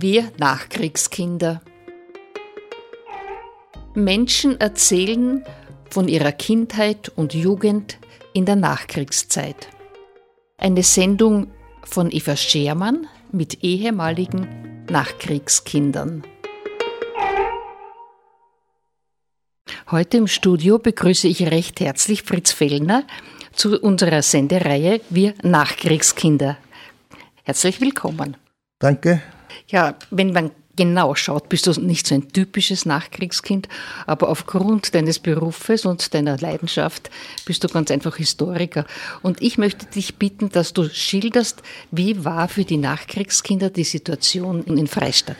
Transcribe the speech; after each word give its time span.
Wir 0.00 0.30
Nachkriegskinder. 0.38 1.60
Menschen 3.94 4.60
erzählen 4.60 5.44
von 5.90 6.06
ihrer 6.06 6.30
Kindheit 6.30 7.08
und 7.08 7.34
Jugend 7.34 7.98
in 8.32 8.46
der 8.46 8.54
Nachkriegszeit. 8.54 9.68
Eine 10.56 10.84
Sendung 10.84 11.48
von 11.82 12.12
Eva 12.12 12.36
Schermann 12.36 13.08
mit 13.32 13.64
ehemaligen 13.64 14.84
Nachkriegskindern. 14.88 16.22
Heute 19.90 20.18
im 20.18 20.28
Studio 20.28 20.78
begrüße 20.78 21.26
ich 21.26 21.50
recht 21.50 21.80
herzlich 21.80 22.22
Fritz 22.22 22.52
Fellner 22.52 23.02
zu 23.52 23.76
unserer 23.80 24.22
Sendereihe 24.22 25.00
Wir 25.10 25.34
Nachkriegskinder. 25.42 26.56
Herzlich 27.42 27.80
willkommen. 27.80 28.36
Danke. 28.78 29.22
Ja, 29.68 29.94
wenn 30.10 30.32
man 30.32 30.50
genau 30.78 31.16
schaut, 31.16 31.48
bist 31.48 31.66
du 31.66 31.72
nicht 31.80 32.06
so 32.06 32.14
ein 32.14 32.28
typisches 32.28 32.86
Nachkriegskind, 32.86 33.68
aber 34.06 34.28
aufgrund 34.28 34.94
deines 34.94 35.18
Berufes 35.18 35.84
und 35.84 36.14
deiner 36.14 36.38
Leidenschaft 36.38 37.10
bist 37.44 37.64
du 37.64 37.68
ganz 37.68 37.90
einfach 37.90 38.16
Historiker. 38.16 38.86
Und 39.20 39.42
ich 39.42 39.58
möchte 39.58 39.86
dich 39.86 40.16
bitten, 40.16 40.50
dass 40.50 40.72
du 40.72 40.88
schilderst, 40.88 41.62
wie 41.90 42.24
war 42.24 42.46
für 42.48 42.64
die 42.64 42.76
Nachkriegskinder 42.76 43.70
die 43.70 43.84
Situation 43.84 44.62
in 44.62 44.86
Freistadt? 44.86 45.36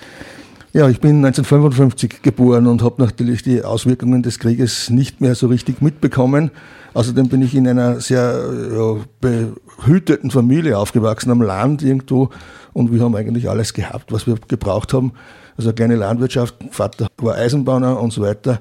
Ja, 0.72 0.88
ich 0.88 1.00
bin 1.00 1.24
1955 1.24 2.20
geboren 2.20 2.66
und 2.66 2.82
habe 2.82 3.02
natürlich 3.02 3.42
die 3.42 3.62
Auswirkungen 3.62 4.22
des 4.22 4.38
Krieges 4.38 4.90
nicht 4.90 5.20
mehr 5.20 5.34
so 5.34 5.46
richtig 5.46 5.80
mitbekommen. 5.80 6.50
Außerdem 6.94 7.28
bin 7.28 7.42
ich 7.42 7.54
in 7.54 7.68
einer 7.68 8.00
sehr 8.00 8.50
ja, 8.72 8.96
behüteten 9.20 10.30
Familie 10.30 10.78
aufgewachsen 10.78 11.30
am 11.30 11.42
Land 11.42 11.82
irgendwo 11.82 12.30
und 12.72 12.92
wir 12.92 13.02
haben 13.02 13.14
eigentlich 13.14 13.48
alles 13.48 13.74
gehabt, 13.74 14.12
was 14.12 14.26
wir 14.26 14.36
gebraucht 14.48 14.92
haben. 14.92 15.12
Also 15.56 15.70
eine 15.70 15.74
kleine 15.74 15.96
Landwirtschaft, 15.96 16.54
Vater 16.70 17.08
war 17.18 17.34
Eisenbahner 17.34 18.00
und 18.00 18.12
so 18.12 18.22
weiter. 18.22 18.60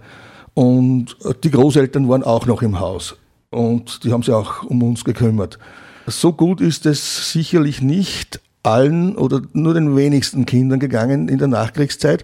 Und 0.53 1.17
die 1.43 1.51
Großeltern 1.51 2.09
waren 2.09 2.23
auch 2.23 2.47
noch 2.47 2.63
im 2.63 2.79
Haus 2.79 3.15
und 3.51 4.03
die 4.03 4.11
haben 4.11 4.23
sich 4.23 4.33
auch 4.33 4.63
um 4.63 4.81
uns 4.81 5.03
gekümmert. 5.03 5.59
So 6.07 6.33
gut 6.33 6.61
ist 6.61 6.85
es 6.85 7.31
sicherlich 7.31 7.81
nicht 7.81 8.39
allen 8.63 9.15
oder 9.15 9.41
nur 9.53 9.73
den 9.73 9.95
wenigsten 9.95 10.45
Kindern 10.45 10.79
gegangen 10.79 11.29
in 11.29 11.37
der 11.37 11.47
Nachkriegszeit. 11.47 12.23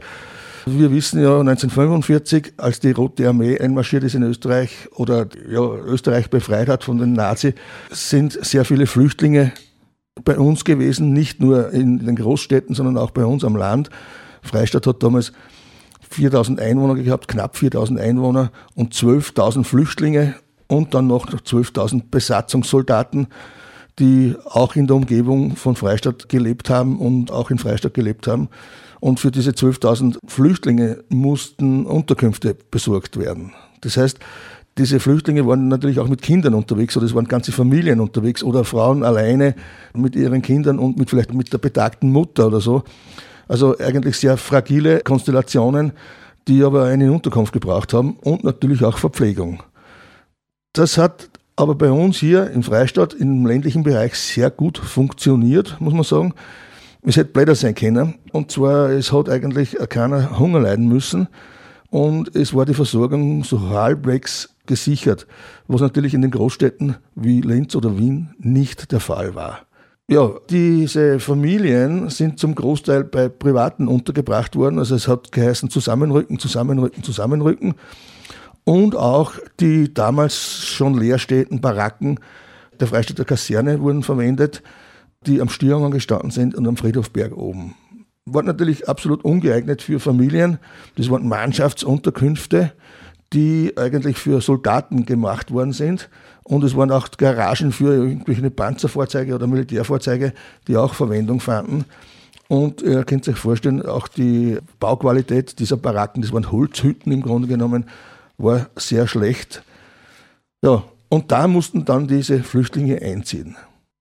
Wir 0.65 0.91
wissen 0.91 1.21
ja 1.21 1.39
1945, 1.39 2.53
als 2.55 2.79
die 2.79 2.91
Rote 2.91 3.27
Armee 3.27 3.59
einmarschiert 3.59 4.03
ist 4.03 4.15
in 4.15 4.23
Österreich 4.23 4.87
oder 4.95 5.27
ja, 5.49 5.59
Österreich 5.59 6.29
befreit 6.29 6.69
hat 6.69 6.85
von 6.85 6.97
den 6.97 7.13
Nazis, 7.13 7.55
sind 7.89 8.37
sehr 8.41 8.63
viele 8.63 8.87
Flüchtlinge 8.87 9.51
bei 10.23 10.37
uns 10.37 10.63
gewesen, 10.63 11.11
nicht 11.11 11.41
nur 11.41 11.71
in 11.71 11.99
den 11.99 12.15
Großstädten, 12.15 12.75
sondern 12.75 12.97
auch 12.97 13.11
bei 13.11 13.25
uns 13.25 13.43
am 13.43 13.57
Land. 13.57 13.89
Freistadt 14.41 14.87
hat 14.87 15.03
damals 15.03 15.33
4000 16.09 16.61
Einwohner 16.61 16.95
gehabt, 16.95 17.27
knapp 17.27 17.57
4000 17.57 17.99
Einwohner 17.99 18.51
und 18.75 18.93
12.000 18.93 19.65
Flüchtlinge 19.65 20.35
und 20.67 20.93
dann 20.93 21.07
noch 21.07 21.25
12.000 21.27 22.03
Besatzungssoldaten, 22.09 23.27
die 23.99 24.35
auch 24.45 24.75
in 24.75 24.87
der 24.87 24.95
Umgebung 24.95 25.57
von 25.57 25.75
Freistadt 25.75 26.29
gelebt 26.29 26.69
haben 26.69 26.99
und 26.99 27.31
auch 27.31 27.51
in 27.51 27.57
Freistadt 27.57 27.93
gelebt 27.93 28.27
haben. 28.27 28.47
Und 29.03 29.19
für 29.19 29.31
diese 29.31 29.51
12.000 29.51 30.15
Flüchtlinge 30.25 31.03
mussten 31.09 31.85
Unterkünfte 31.85 32.55
besorgt 32.71 33.19
werden. 33.19 33.51
Das 33.81 33.97
heißt, 33.97 34.17
diese 34.77 35.01
Flüchtlinge 35.01 35.45
waren 35.45 35.67
natürlich 35.67 35.99
auch 35.99 36.07
mit 36.07 36.21
Kindern 36.21 36.53
unterwegs 36.53 36.95
oder 36.95 37.05
es 37.05 37.13
waren 37.13 37.27
ganze 37.27 37.51
Familien 37.51 37.99
unterwegs 37.99 38.43
oder 38.43 38.63
Frauen 38.63 39.03
alleine 39.03 39.55
mit 39.93 40.15
ihren 40.15 40.41
Kindern 40.41 40.79
und 40.79 40.97
mit 40.97 41.09
vielleicht 41.09 41.33
mit 41.33 41.51
der 41.51 41.57
betagten 41.57 42.13
Mutter 42.13 42.47
oder 42.47 42.61
so. 42.61 42.83
Also 43.49 43.77
eigentlich 43.77 44.15
sehr 44.15 44.37
fragile 44.37 45.01
Konstellationen, 45.01 45.91
die 46.47 46.63
aber 46.63 46.85
eine 46.85 47.11
Unterkunft 47.11 47.51
gebraucht 47.51 47.91
haben 47.91 48.15
und 48.21 48.45
natürlich 48.45 48.85
auch 48.85 48.97
Verpflegung. 48.97 49.63
Das 50.71 50.97
hat 50.97 51.29
aber 51.57 51.75
bei 51.75 51.91
uns 51.91 52.15
hier 52.15 52.51
in 52.51 52.63
Freistadt 52.63 53.13
im 53.13 53.45
ländlichen 53.45 53.83
Bereich 53.83 54.15
sehr 54.15 54.49
gut 54.49 54.77
funktioniert, 54.77 55.75
muss 55.81 55.93
man 55.93 56.03
sagen. 56.03 56.33
Es 57.05 57.17
hätte 57.17 57.31
blätter 57.31 57.55
sein 57.55 57.75
können. 57.75 58.15
Und 58.31 58.51
zwar, 58.51 58.89
es 58.89 59.11
hat 59.11 59.29
eigentlich 59.29 59.77
keiner 59.89 60.39
Hunger 60.39 60.61
leiden 60.61 60.87
müssen. 60.87 61.27
Und 61.89 62.35
es 62.35 62.53
war 62.55 62.65
die 62.65 62.73
Versorgung 62.73 63.43
so 63.43 63.69
halbwegs 63.69 64.55
gesichert, 64.65 65.27
was 65.67 65.81
natürlich 65.81 66.13
in 66.13 66.21
den 66.21 66.31
Großstädten 66.31 66.95
wie 67.15 67.41
Linz 67.41 67.75
oder 67.75 67.97
Wien 67.97 68.33
nicht 68.39 68.91
der 68.91 68.99
Fall 69.01 69.35
war. 69.35 69.59
Ja, 70.07 70.31
diese 70.49 71.19
Familien 71.19 72.09
sind 72.09 72.39
zum 72.39 72.55
Großteil 72.55 73.03
bei 73.03 73.29
Privaten 73.29 73.87
untergebracht 73.87 74.55
worden. 74.55 74.79
Also 74.79 74.95
es 74.95 75.07
hat 75.07 75.31
geheißen 75.31 75.69
Zusammenrücken, 75.69 76.39
Zusammenrücken, 76.39 77.03
Zusammenrücken. 77.03 77.75
Und 78.63 78.95
auch 78.95 79.33
die 79.59 79.93
damals 79.93 80.65
schon 80.65 80.97
leerstehenden 80.97 81.61
Baracken 81.61 82.19
der 82.79 82.87
Freistädter 82.87 83.25
Kaserne 83.25 83.81
wurden 83.81 84.03
verwendet 84.03 84.63
die 85.23 85.41
am 85.41 85.49
Stierhang 85.49 85.91
gestanden 85.91 86.31
sind 86.31 86.55
und 86.55 86.67
am 86.67 86.77
Friedhofberg 86.77 87.35
oben. 87.35 87.75
War 88.25 88.43
natürlich 88.43 88.87
absolut 88.87 89.25
ungeeignet 89.25 89.81
für 89.81 89.99
Familien. 89.99 90.59
Das 90.95 91.09
waren 91.09 91.27
Mannschaftsunterkünfte, 91.27 92.71
die 93.33 93.73
eigentlich 93.75 94.17
für 94.17 94.39
Soldaten 94.41 95.05
gemacht 95.05 95.51
worden 95.51 95.73
sind. 95.73 96.09
Und 96.43 96.63
es 96.63 96.75
waren 96.75 96.91
auch 96.91 97.09
Garagen 97.11 97.71
für 97.71 97.93
irgendwelche 97.93 98.49
Panzerfahrzeuge 98.49 99.35
oder 99.35 99.47
Militärfahrzeuge, 99.47 100.33
die 100.67 100.77
auch 100.77 100.93
Verwendung 100.93 101.39
fanden. 101.39 101.85
Und 102.47 102.81
ihr 102.81 103.03
könnt 103.03 103.27
euch 103.27 103.37
vorstellen, 103.37 103.81
auch 103.81 104.07
die 104.07 104.57
Bauqualität 104.79 105.59
dieser 105.59 105.77
Baracken, 105.77 106.21
das 106.21 106.33
waren 106.33 106.51
Holzhütten 106.51 107.11
im 107.11 107.21
Grunde 107.21 107.47
genommen, 107.47 107.85
war 108.37 108.67
sehr 108.75 109.07
schlecht. 109.07 109.63
Ja, 110.63 110.83
und 111.09 111.31
da 111.31 111.47
mussten 111.47 111.85
dann 111.85 112.07
diese 112.07 112.43
Flüchtlinge 112.43 113.01
einziehen. 113.01 113.55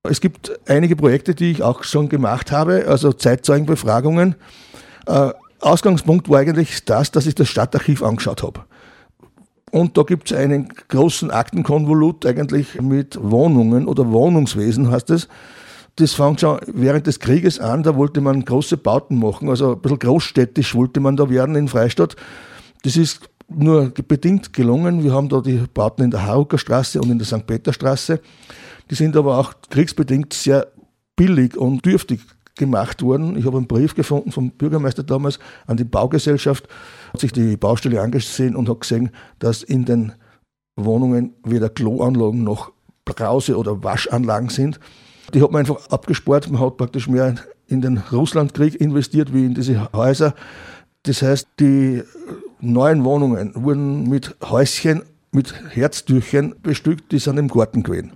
Es 0.05 0.21
gibt 0.21 0.59
einige 0.67 0.97
Projekte, 0.97 1.33
die 1.33 1.53
ich 1.53 1.63
auch 1.63 1.85
schon 1.85 2.09
gemacht 2.09 2.51
habe, 2.51 2.87
also 2.89 3.13
Zeitzeugenbefragungen. 3.13 4.35
Äh, 5.07 5.31
Ausgangspunkt 5.61 6.29
war 6.29 6.41
eigentlich 6.41 6.85
das, 6.85 7.13
dass 7.13 7.27
ich 7.27 7.37
das 7.37 7.49
Stadtarchiv 7.49 8.03
angeschaut 8.03 8.43
habe. 8.43 8.63
Und 9.71 9.97
da 9.97 10.03
gibt 10.03 10.31
es 10.31 10.37
einen 10.37 10.69
großen 10.89 11.31
Aktenkonvolut 11.31 12.27
eigentlich 12.27 12.81
mit 12.81 13.17
Wohnungen 13.23 13.87
oder 13.87 14.11
Wohnungswesen 14.11 14.91
heißt 14.91 15.11
es. 15.11 15.29
Das 15.97 16.15
fängt 16.15 16.41
schon 16.41 16.59
während 16.67 17.07
des 17.07 17.21
Krieges 17.21 17.61
an, 17.61 17.85
da 17.85 17.95
wollte 17.95 18.21
man 18.21 18.45
große 18.45 18.79
Bauten 18.79 19.21
machen, 19.21 19.49
also 19.49 19.75
ein 19.75 19.81
bisschen 19.81 20.01
großstädtisch 20.01 20.75
wollte 20.75 20.99
man 20.99 21.17
da 21.17 21.31
werden 21.31 21.55
in 21.55 21.69
Freistadt. 21.69 22.17
Das 22.83 22.97
ist 22.97 23.21
nur 23.49 23.91
bedingt 23.91 24.53
gelungen. 24.53 25.05
Wir 25.05 25.13
haben 25.13 25.29
da 25.29 25.41
die 25.41 25.63
Bauten 25.73 26.03
in 26.03 26.11
der 26.11 26.27
Harucker 26.27 26.59
Straße 26.59 27.01
und 27.01 27.11
in 27.11 27.19
der 27.19 27.27
St. 27.27 27.47
Peter 27.47 27.73
Straße. 27.73 28.21
Die 28.93 28.97
sind 28.97 29.17
aber 29.17 29.39
auch 29.39 29.55
kriegsbedingt 29.71 30.35
sehr 30.35 30.67
billig 31.17 31.57
und 31.57 31.83
dürftig 31.87 32.21
gemacht 32.57 33.01
worden. 33.01 33.39
Ich 33.39 33.47
habe 33.47 33.57
einen 33.57 33.67
Brief 33.67 33.95
gefunden 33.95 34.33
vom 34.33 34.51
Bürgermeister 34.51 35.03
damals 35.03 35.39
an 35.67 35.79
die 35.79 35.85
Baugesellschaft, 35.85 36.69
hat 37.11 37.21
sich 37.21 37.33
die 37.33 37.57
Baustelle 37.57 38.03
angesehen 38.03 38.55
und 38.55 38.69
hat 38.69 38.81
gesehen, 38.81 39.09
dass 39.39 39.63
in 39.63 39.87
den 39.87 40.13
Wohnungen 40.77 41.33
weder 41.43 41.71
Kloanlagen 41.71 42.45
noch 42.45 42.71
Brause- 43.07 43.57
oder 43.57 43.83
Waschanlagen 43.83 44.51
sind. 44.51 44.79
Die 45.33 45.43
hat 45.43 45.53
man 45.53 45.61
einfach 45.61 45.89
abgespart. 45.89 46.51
Man 46.51 46.61
hat 46.61 46.77
praktisch 46.77 47.09
mehr 47.09 47.37
in 47.69 47.81
den 47.81 47.97
Russlandkrieg 47.97 48.79
investiert 48.79 49.33
wie 49.33 49.47
in 49.47 49.55
diese 49.55 49.91
Häuser. 49.95 50.35
Das 51.05 51.23
heißt, 51.23 51.49
die 51.61 52.03
neuen 52.61 53.05
Wohnungen 53.05 53.53
wurden 53.55 54.07
mit 54.11 54.37
Häuschen, 54.43 55.01
mit 55.31 55.55
Herztürchen 55.71 56.57
bestückt, 56.63 57.11
die 57.11 57.19
sind 57.19 57.39
im 57.39 57.49
Garten 57.49 57.83
gewesen. 57.83 58.13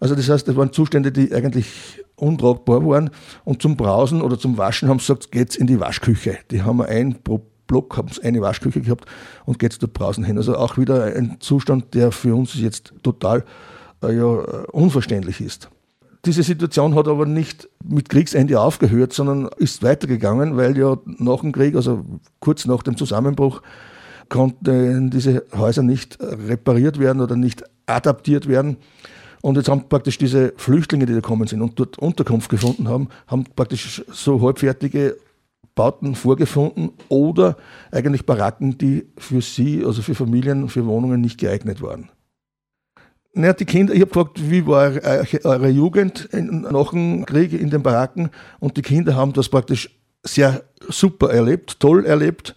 Also 0.00 0.14
das 0.14 0.28
heißt, 0.28 0.48
das 0.48 0.56
waren 0.56 0.72
Zustände, 0.72 1.12
die 1.12 1.32
eigentlich 1.32 2.02
untragbar 2.16 2.84
waren. 2.86 3.10
Und 3.44 3.62
zum 3.62 3.76
Brausen 3.76 4.22
oder 4.22 4.38
zum 4.38 4.58
Waschen 4.58 4.88
haben 4.88 4.98
sie 4.98 5.06
gesagt, 5.06 5.32
geht's 5.32 5.56
in 5.56 5.66
die 5.66 5.80
Waschküche. 5.80 6.38
Die 6.50 6.62
haben 6.62 6.78
wir 6.78 6.88
ein 6.88 7.22
pro 7.22 7.42
Block 7.66 7.96
haben 7.96 8.08
sie 8.08 8.22
eine 8.22 8.42
Waschküche 8.42 8.82
gehabt 8.82 9.06
und 9.46 9.58
geht's 9.58 9.78
dort 9.78 9.94
brausen 9.94 10.22
hin. 10.22 10.36
Also 10.36 10.56
auch 10.56 10.76
wieder 10.76 11.04
ein 11.04 11.36
Zustand, 11.40 11.94
der 11.94 12.12
für 12.12 12.34
uns 12.34 12.54
jetzt 12.54 12.92
total 13.02 13.44
äh, 14.02 14.14
ja, 14.14 14.24
unverständlich 14.72 15.40
ist. 15.40 15.70
Diese 16.24 16.42
Situation 16.42 16.94
hat 16.94 17.06
aber 17.06 17.26
nicht 17.26 17.68
mit 17.84 18.08
Kriegsende 18.08 18.58
aufgehört, 18.58 19.12
sondern 19.12 19.48
ist 19.58 19.82
weitergegangen, 19.82 20.56
weil 20.56 20.76
ja 20.76 20.96
nach 21.04 21.40
dem 21.40 21.52
Krieg, 21.52 21.74
also 21.74 22.04
kurz 22.40 22.64
nach 22.64 22.82
dem 22.82 22.96
Zusammenbruch, 22.96 23.60
konnten 24.30 25.10
diese 25.10 25.44
Häuser 25.54 25.82
nicht 25.82 26.18
repariert 26.20 26.98
werden 26.98 27.20
oder 27.20 27.36
nicht 27.36 27.62
adaptiert 27.86 28.48
werden. 28.48 28.78
Und 29.44 29.58
jetzt 29.58 29.68
haben 29.68 29.90
praktisch 29.90 30.16
diese 30.16 30.54
Flüchtlinge, 30.56 31.04
die 31.04 31.12
da 31.12 31.20
gekommen 31.20 31.46
sind 31.46 31.60
und 31.60 31.78
dort 31.78 31.98
Unterkunft 31.98 32.48
gefunden 32.48 32.88
haben, 32.88 33.10
haben 33.26 33.44
praktisch 33.54 34.02
so 34.10 34.40
halbfertige 34.40 35.18
Bauten 35.74 36.14
vorgefunden 36.14 36.92
oder 37.10 37.58
eigentlich 37.90 38.24
Baracken, 38.24 38.78
die 38.78 39.04
für 39.18 39.42
sie, 39.42 39.84
also 39.84 40.00
für 40.00 40.14
Familien, 40.14 40.70
für 40.70 40.86
Wohnungen 40.86 41.20
nicht 41.20 41.38
geeignet 41.38 41.82
waren. 41.82 42.08
Naja, 43.34 43.52
die 43.52 43.66
Kinder, 43.66 43.92
ich 43.92 44.00
habe 44.00 44.12
gefragt, 44.12 44.50
wie 44.50 44.66
war 44.66 44.92
eure 45.44 45.68
Jugend 45.68 46.26
nach 46.32 46.92
dem 46.92 47.26
Krieg 47.26 47.52
in 47.52 47.68
den 47.68 47.82
Baracken 47.82 48.30
und 48.60 48.78
die 48.78 48.82
Kinder 48.82 49.14
haben 49.14 49.34
das 49.34 49.50
praktisch 49.50 49.90
sehr 50.22 50.62
super 50.88 51.30
erlebt, 51.30 51.80
toll 51.80 52.06
erlebt. 52.06 52.56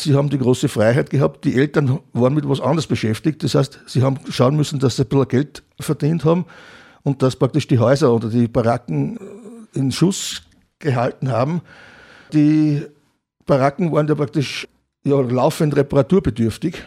Sie 0.00 0.14
haben 0.14 0.30
die 0.30 0.38
große 0.38 0.68
Freiheit 0.68 1.10
gehabt. 1.10 1.44
Die 1.44 1.54
Eltern 1.54 2.00
waren 2.12 2.34
mit 2.34 2.48
was 2.48 2.60
anderes 2.60 2.86
beschäftigt. 2.86 3.42
Das 3.42 3.54
heißt, 3.54 3.80
sie 3.86 4.02
haben 4.02 4.18
schauen 4.28 4.56
müssen, 4.56 4.78
dass 4.78 4.96
sie 4.96 5.02
ein 5.02 5.08
bisschen 5.08 5.28
Geld 5.28 5.62
verdient 5.80 6.24
haben 6.24 6.46
und 7.02 7.22
dass 7.22 7.36
praktisch 7.36 7.66
die 7.66 7.78
Häuser 7.78 8.12
oder 8.12 8.28
die 8.28 8.48
Baracken 8.48 9.18
in 9.74 9.92
Schuss 9.92 10.42
gehalten 10.78 11.30
haben. 11.30 11.62
Die 12.32 12.82
Baracken 13.46 13.92
waren 13.92 14.08
ja 14.08 14.14
praktisch 14.14 14.68
ja, 15.04 15.20
laufend 15.20 15.76
reparaturbedürftig. 15.76 16.82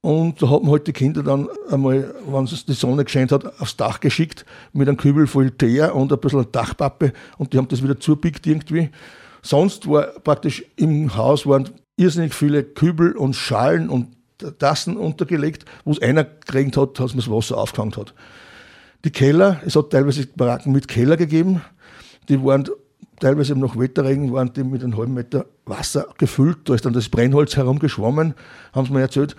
Und 0.00 0.42
da 0.42 0.50
hat 0.50 0.62
man 0.62 0.72
halt 0.72 0.86
die 0.88 0.92
Kinder 0.92 1.22
dann 1.22 1.48
einmal, 1.70 2.12
wenn 2.26 2.44
es 2.44 2.66
die 2.66 2.72
Sonne 2.72 3.04
gescheint 3.04 3.30
hat, 3.30 3.60
aufs 3.60 3.76
Dach 3.76 4.00
geschickt 4.00 4.44
mit 4.72 4.88
einem 4.88 4.96
Kübel 4.96 5.28
voll 5.28 5.52
Teer 5.52 5.94
und 5.94 6.12
ein 6.12 6.18
bisschen 6.18 6.50
Dachpappe 6.50 7.12
und 7.38 7.52
die 7.52 7.58
haben 7.58 7.68
das 7.68 7.84
wieder 7.84 8.00
zubickt 8.00 8.44
irgendwie. 8.46 8.90
Sonst 9.42 9.88
war 9.88 10.06
praktisch 10.24 10.64
im 10.74 11.16
Haus 11.16 11.46
waren 11.46 11.68
irrsinnig 11.96 12.34
viele 12.34 12.64
Kübel 12.64 13.16
und 13.16 13.34
Schalen 13.34 13.88
und 13.88 14.08
Tassen 14.58 14.96
untergelegt, 14.96 15.64
wo 15.84 15.92
es 15.92 16.02
einer 16.02 16.24
gekriegt 16.24 16.76
hat, 16.76 16.98
dass 16.98 17.12
man 17.12 17.24
das 17.24 17.30
Wasser 17.30 17.58
aufgehangen 17.58 17.96
hat. 17.96 18.14
Die 19.04 19.10
Keller, 19.10 19.60
es 19.64 19.76
hat 19.76 19.90
teilweise 19.90 20.26
Baracken 20.26 20.72
mit 20.72 20.88
Keller 20.88 21.16
gegeben, 21.16 21.62
die 22.28 22.42
waren 22.42 22.68
teilweise 23.20 23.54
noch 23.54 23.78
Wetterregen, 23.78 24.32
waren 24.32 24.52
die 24.52 24.64
mit 24.64 24.82
einem 24.82 24.96
halben 24.96 25.14
Meter 25.14 25.46
Wasser 25.64 26.06
gefüllt, 26.18 26.68
da 26.68 26.74
ist 26.74 26.84
dann 26.84 26.92
das 26.92 27.08
Brennholz 27.08 27.56
herumgeschwommen, 27.56 28.34
haben 28.72 28.86
sie 28.86 28.92
mir 28.92 29.00
erzählt. 29.00 29.36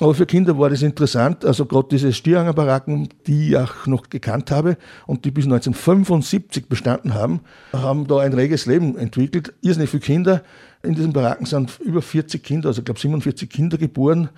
Aber 0.00 0.14
für 0.14 0.24
Kinder 0.24 0.58
war 0.58 0.70
das 0.70 0.82
interessant, 0.82 1.44
also 1.44 1.66
gerade 1.66 1.88
diese 1.90 2.12
Stierhanger-Baracken, 2.12 3.10
die 3.26 3.50
ich 3.50 3.56
auch 3.58 3.86
noch 3.86 4.08
gekannt 4.08 4.50
habe 4.50 4.78
und 5.06 5.24
die 5.24 5.30
bis 5.30 5.44
1975 5.44 6.66
bestanden 6.66 7.12
haben, 7.12 7.40
haben 7.72 8.06
da 8.06 8.18
ein 8.20 8.32
reges 8.32 8.64
Leben 8.66 8.96
entwickelt. 8.96 9.52
Irrsinnig 9.60 9.90
viele 9.90 10.00
Kinder. 10.00 10.42
In 10.82 10.94
diesen 10.94 11.12
Baracken 11.12 11.46
sind 11.46 11.78
über 11.80 12.02
40 12.02 12.42
Kinder, 12.42 12.68
also 12.68 12.80
ich 12.80 12.84
glaube 12.84 12.98
47 12.98 13.48
Kinder 13.48 13.78
geboren. 13.78 14.30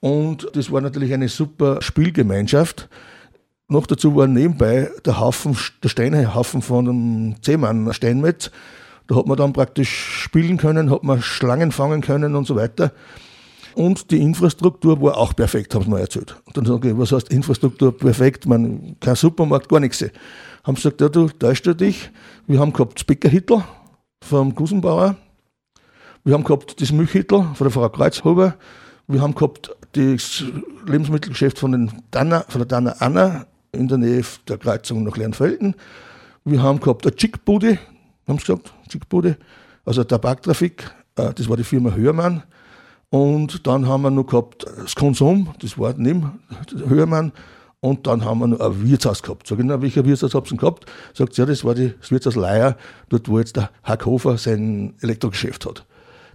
Und 0.00 0.48
das 0.54 0.70
war 0.70 0.80
natürlich 0.80 1.12
eine 1.12 1.28
super 1.28 1.80
Spielgemeinschaft. 1.80 2.88
Noch 3.68 3.86
dazu 3.86 4.14
war 4.14 4.26
nebenbei 4.26 4.90
der 5.04 5.18
Haufen, 5.18 5.56
der 5.82 5.88
Steinhaufen 5.88 6.62
von 6.62 6.84
dem 6.84 7.36
Zehmann 7.42 7.92
Steinmetz. 7.92 8.50
Da 9.06 9.16
hat 9.16 9.26
man 9.26 9.36
dann 9.36 9.52
praktisch 9.52 9.88
spielen 10.22 10.56
können, 10.56 10.90
hat 10.90 11.04
man 11.04 11.22
Schlangen 11.22 11.72
fangen 11.72 12.00
können 12.00 12.34
und 12.34 12.46
so 12.46 12.56
weiter. 12.56 12.92
Und 13.74 14.10
die 14.10 14.20
Infrastruktur 14.20 15.00
war 15.00 15.16
auch 15.16 15.34
perfekt, 15.34 15.74
haben 15.74 15.84
sie 15.84 15.90
mir 15.90 16.00
erzählt. 16.00 16.36
Und 16.44 16.56
dann 16.56 16.66
sage 16.66 16.90
ich, 16.90 16.98
was 16.98 17.12
heißt 17.12 17.30
Infrastruktur 17.30 17.96
perfekt? 17.96 18.46
Man, 18.46 18.96
kein 19.00 19.16
Supermarkt, 19.16 19.68
gar 19.68 19.80
nichts. 19.80 20.04
Haben 20.64 20.76
sie 20.76 20.82
gesagt, 20.82 21.00
ja, 21.00 21.08
du 21.08 21.28
täuschst 21.28 21.80
dich. 21.80 22.10
Wir 22.46 22.60
haben 22.60 22.72
gehabt 22.72 22.98
das 22.98 23.04
Bäckerhittel 23.04 23.64
vom 24.22 24.54
Gusenbauer. 24.54 25.16
Wir 26.24 26.34
haben 26.34 26.44
gehabt 26.44 26.80
das 26.80 26.92
Milchhittel 26.92 27.42
von 27.54 27.64
der 27.64 27.70
Frau 27.72 27.88
Kreuzhuber. 27.88 28.54
Wir 29.08 29.20
haben 29.20 29.34
gehabt 29.34 29.74
das 29.94 30.44
Lebensmittelgeschäft 30.86 31.58
von, 31.58 31.72
den 31.72 31.90
Danner, 32.12 32.44
von 32.48 32.60
der 32.60 32.66
Danner 32.66 32.94
Anna 33.00 33.46
in 33.72 33.88
der 33.88 33.98
Nähe 33.98 34.22
der 34.46 34.56
Kreuzung 34.56 35.02
nach 35.02 35.16
Lernfelden. 35.16 35.74
Wir 36.44 36.62
haben 36.62 36.78
gehabt 36.78 37.04
eine 37.04 37.16
Chickbude, 37.16 37.76
haben 38.28 38.38
sie 38.38 38.44
gesagt, 38.44 38.72
Chickbude, 38.88 39.36
also 39.84 40.04
Tabaktrafik, 40.04 40.88
äh, 41.16 41.34
das 41.34 41.48
war 41.48 41.56
die 41.56 41.64
Firma 41.64 41.90
Hörmann. 41.90 42.44
Und 43.10 43.66
dann 43.66 43.88
haben 43.88 44.02
wir 44.02 44.10
noch 44.12 44.26
gehabt 44.26 44.64
das 44.76 44.94
Konsum, 44.94 45.52
das 45.58 45.76
war 45.76 45.92
neben 45.96 46.38
Hörmann. 46.86 47.32
Und 47.80 48.06
dann 48.06 48.24
haben 48.24 48.38
wir 48.38 48.46
noch 48.46 48.60
ein 48.60 48.88
Wirtshaus 48.88 49.24
gehabt. 49.24 49.48
Sag 49.48 49.58
ich, 49.58 49.64
na, 49.64 49.82
welcher 49.82 50.04
Wirtshaus 50.04 50.36
habt 50.36 50.52
ihr 50.52 50.56
gehabt? 50.56 50.86
Sagt 51.14 51.36
ja, 51.36 51.46
das 51.46 51.64
war 51.64 51.74
das 51.74 52.12
Wirtshaus 52.12 52.36
Leier, 52.36 52.76
dort 53.08 53.28
wo 53.28 53.40
jetzt 53.40 53.56
der 53.56 53.70
Hackhofer 53.82 54.38
sein 54.38 54.94
Elektrogeschäft 55.00 55.66
hat. 55.66 55.84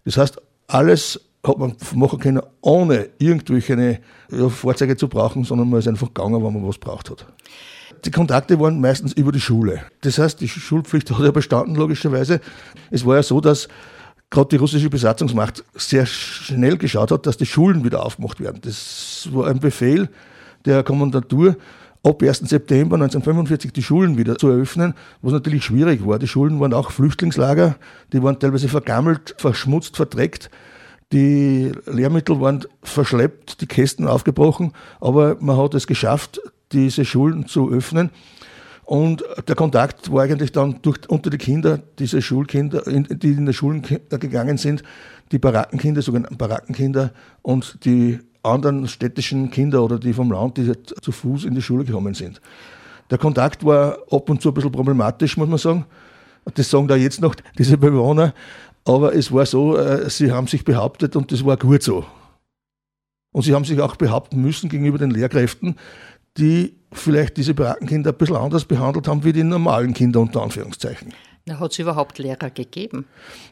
Das 0.07 0.15
heißt, 0.15 0.41
alles 0.67 1.19
hat 1.45 1.57
man 1.57 1.75
machen 1.93 2.19
können, 2.19 2.41
ohne 2.61 3.09
irgendwelche 3.19 3.99
ja, 4.31 4.49
Fahrzeuge 4.49 4.95
zu 4.95 5.09
brauchen, 5.09 5.43
sondern 5.43 5.69
man 5.69 5.79
ist 5.79 5.87
einfach 5.89 6.07
gegangen, 6.07 6.41
wenn 6.41 6.53
man 6.53 6.65
was 6.65 6.77
braucht 6.77 7.09
hat. 7.09 7.25
Die 8.05 8.11
Kontakte 8.11 8.57
waren 8.57 8.79
meistens 8.79 9.11
über 9.11 9.33
die 9.33 9.41
Schule. 9.41 9.81
Das 10.01 10.17
heißt, 10.17 10.39
die 10.39 10.47
Schulpflicht 10.47 11.11
hat 11.11 11.19
ja 11.19 11.31
bestanden, 11.31 11.75
logischerweise. 11.75 12.39
Es 12.89 13.05
war 13.05 13.17
ja 13.17 13.23
so, 13.23 13.41
dass 13.41 13.67
gerade 14.29 14.47
die 14.47 14.55
russische 14.55 14.89
Besatzungsmacht 14.89 15.65
sehr 15.75 16.05
schnell 16.05 16.77
geschaut 16.77 17.11
hat, 17.11 17.25
dass 17.25 17.35
die 17.35 17.45
Schulen 17.45 17.83
wieder 17.83 18.05
aufgemacht 18.05 18.39
werden. 18.39 18.61
Das 18.61 19.27
war 19.33 19.47
ein 19.47 19.59
Befehl 19.59 20.07
der 20.63 20.83
Kommandantur, 20.83 21.57
ab 22.07 22.23
1. 22.23 22.39
September 22.39 22.95
1945 22.95 23.73
die 23.73 23.83
Schulen 23.83 24.17
wieder 24.17 24.37
zu 24.37 24.47
eröffnen, 24.47 24.93
was 25.21 25.33
natürlich 25.33 25.65
schwierig 25.65 26.05
war. 26.05 26.19
Die 26.19 26.27
Schulen 26.27 26.59
waren 26.59 26.73
auch 26.73 26.91
Flüchtlingslager, 26.91 27.75
die 28.13 28.23
waren 28.23 28.39
teilweise 28.39 28.69
vergammelt, 28.69 29.35
verschmutzt, 29.37 29.97
verdreckt. 29.97 30.49
Die 31.11 31.71
Lehrmittel 31.85 32.39
waren 32.39 32.65
verschleppt, 32.81 33.59
die 33.59 33.67
Kästen 33.67 34.07
aufgebrochen, 34.07 34.71
aber 35.01 35.35
man 35.41 35.57
hat 35.57 35.73
es 35.73 35.85
geschafft, 35.85 36.39
diese 36.71 37.03
Schulen 37.03 37.45
zu 37.47 37.69
öffnen. 37.69 38.11
Und 38.85 39.25
der 39.45 39.55
Kontakt 39.55 40.11
war 40.13 40.23
eigentlich 40.23 40.53
dann 40.53 40.79
durch, 40.81 41.09
unter 41.09 41.29
die 41.29 41.37
Kinder, 41.37 41.81
diese 41.99 42.21
Schulkinder, 42.21 42.83
die 42.85 43.31
in 43.31 43.45
die 43.45 43.53
Schulen 43.53 43.81
gegangen 43.81 44.57
sind, 44.57 44.81
die 45.33 45.39
Barackenkinder, 45.39 46.01
sogenannten 46.01 46.37
Barackenkinder 46.37 47.11
und 47.41 47.83
die 47.83 48.19
anderen 48.47 48.87
städtischen 48.87 49.51
Kinder 49.51 49.83
oder 49.83 49.99
die 49.99 50.13
vom 50.13 50.31
Land, 50.31 50.57
die 50.57 50.71
zu 51.01 51.11
Fuß 51.11 51.45
in 51.45 51.55
die 51.55 51.61
Schule 51.61 51.85
gekommen 51.85 52.13
sind. 52.13 52.41
Der 53.09 53.17
Kontakt 53.17 53.65
war 53.65 53.99
ab 54.11 54.29
und 54.29 54.41
zu 54.41 54.49
ein 54.49 54.53
bisschen 54.53 54.71
problematisch, 54.71 55.37
muss 55.37 55.47
man 55.47 55.57
sagen. 55.57 55.85
Das 56.55 56.69
sagen 56.69 56.87
da 56.87 56.95
jetzt 56.95 57.21
noch 57.21 57.35
diese 57.57 57.77
Bewohner. 57.77 58.33
Aber 58.85 59.13
es 59.13 59.31
war 59.31 59.45
so, 59.45 59.77
äh, 59.77 60.09
sie 60.09 60.31
haben 60.31 60.47
sich 60.47 60.63
behauptet 60.63 61.15
und 61.15 61.31
das 61.31 61.43
war 61.45 61.57
gut 61.57 61.83
so. 61.83 62.05
Und 63.33 63.43
sie 63.43 63.53
haben 63.53 63.65
sich 63.65 63.79
auch 63.81 63.97
behaupten 63.97 64.41
müssen 64.41 64.69
gegenüber 64.69 64.97
den 64.97 65.11
Lehrkräften, 65.11 65.75
die 66.37 66.77
vielleicht 66.91 67.37
diese 67.37 67.53
Barakenkinder 67.53 68.11
ein 68.11 68.17
bisschen 68.17 68.37
anders 68.37 68.65
behandelt 68.65 69.07
haben 69.07 69.23
wie 69.23 69.33
die 69.33 69.43
normalen 69.43 69.93
Kinder 69.93 70.21
unter 70.21 70.41
Anführungszeichen. 70.41 71.13
Hat 71.49 71.71
es 71.71 71.79
überhaupt 71.79 72.17
Lehrer 72.17 72.49
gegeben? 72.49 73.05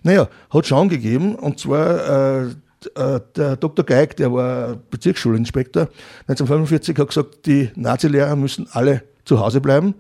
Naja, 0.04 0.28
hat 0.50 0.68
schon 0.68 0.90
gegeben. 0.90 1.36
Und 1.36 1.60
zwar 1.60 2.44
äh, 2.44 2.56
der 2.96 3.56
Dr. 3.58 3.86
Geig, 3.86 4.16
der 4.18 4.32
war 4.32 4.78
Bezirksschulinspektor, 4.90 5.90
1945 6.28 6.98
hat 6.98 7.08
gesagt, 7.08 7.46
die 7.46 7.72
Nazi-Lehrer 7.76 8.36
müssen 8.36 8.68
alle 8.72 9.04
zu 9.26 9.40
Hause 9.40 9.62
bleiben. 9.62 9.96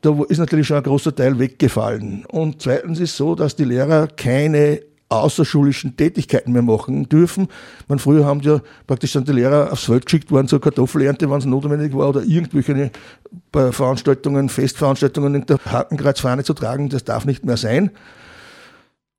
Da 0.00 0.16
ist 0.28 0.38
natürlich 0.38 0.66
schon 0.66 0.76
ein 0.76 0.82
großer 0.82 1.14
Teil 1.14 1.38
weggefallen. 1.38 2.24
Und 2.26 2.62
zweitens 2.62 3.00
ist 3.00 3.16
so, 3.16 3.34
dass 3.34 3.56
die 3.56 3.64
Lehrer 3.64 4.06
keine 4.06 4.80
außerschulischen 5.08 5.96
Tätigkeiten 5.96 6.52
mehr 6.52 6.62
machen 6.62 7.08
dürfen. 7.08 7.48
Man, 7.88 7.98
früher 7.98 8.26
haben 8.26 8.40
ja 8.40 8.60
praktisch 8.86 9.12
dann 9.12 9.24
die 9.24 9.32
Lehrer 9.32 9.72
aufs 9.72 9.84
Feld 9.84 10.04
geschickt 10.04 10.30
worden 10.30 10.48
zur 10.48 10.60
Kartoffelernte, 10.60 11.30
wenn 11.30 11.38
es 11.38 11.46
notwendig 11.46 11.94
war, 11.94 12.10
oder 12.10 12.22
irgendwelche 12.22 12.90
Veranstaltungen, 13.52 14.50
Festveranstaltungen 14.50 15.34
in 15.34 15.46
der 15.46 15.58
Hakenkreuzfahne 15.64 16.44
zu 16.44 16.52
tragen. 16.52 16.90
Das 16.90 17.04
darf 17.04 17.24
nicht 17.24 17.44
mehr 17.44 17.56
sein. 17.56 17.90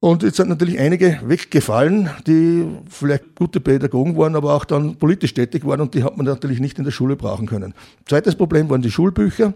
Und 0.01 0.23
jetzt 0.23 0.37
sind 0.37 0.47
natürlich 0.47 0.79
einige 0.79 1.19
weggefallen, 1.25 2.09
die 2.25 2.65
vielleicht 2.89 3.35
gute 3.35 3.59
Pädagogen 3.59 4.15
waren, 4.15 4.35
aber 4.37 4.53
auch 4.53 4.63
dann 4.63 4.95
politisch 4.95 5.33
tätig 5.33 5.65
waren 5.65 5.81
und 5.81 5.93
die 5.93 6.03
hat 6.03 6.15
man 6.15 6.25
natürlich 6.25 6.61
nicht 6.61 6.77
in 6.77 6.85
der 6.85 6.91
Schule 6.91 7.17
brauchen 7.17 7.47
können. 7.47 7.73
Zweites 8.05 8.35
Problem 8.35 8.69
waren 8.69 8.81
die 8.81 8.91
Schulbücher. 8.91 9.53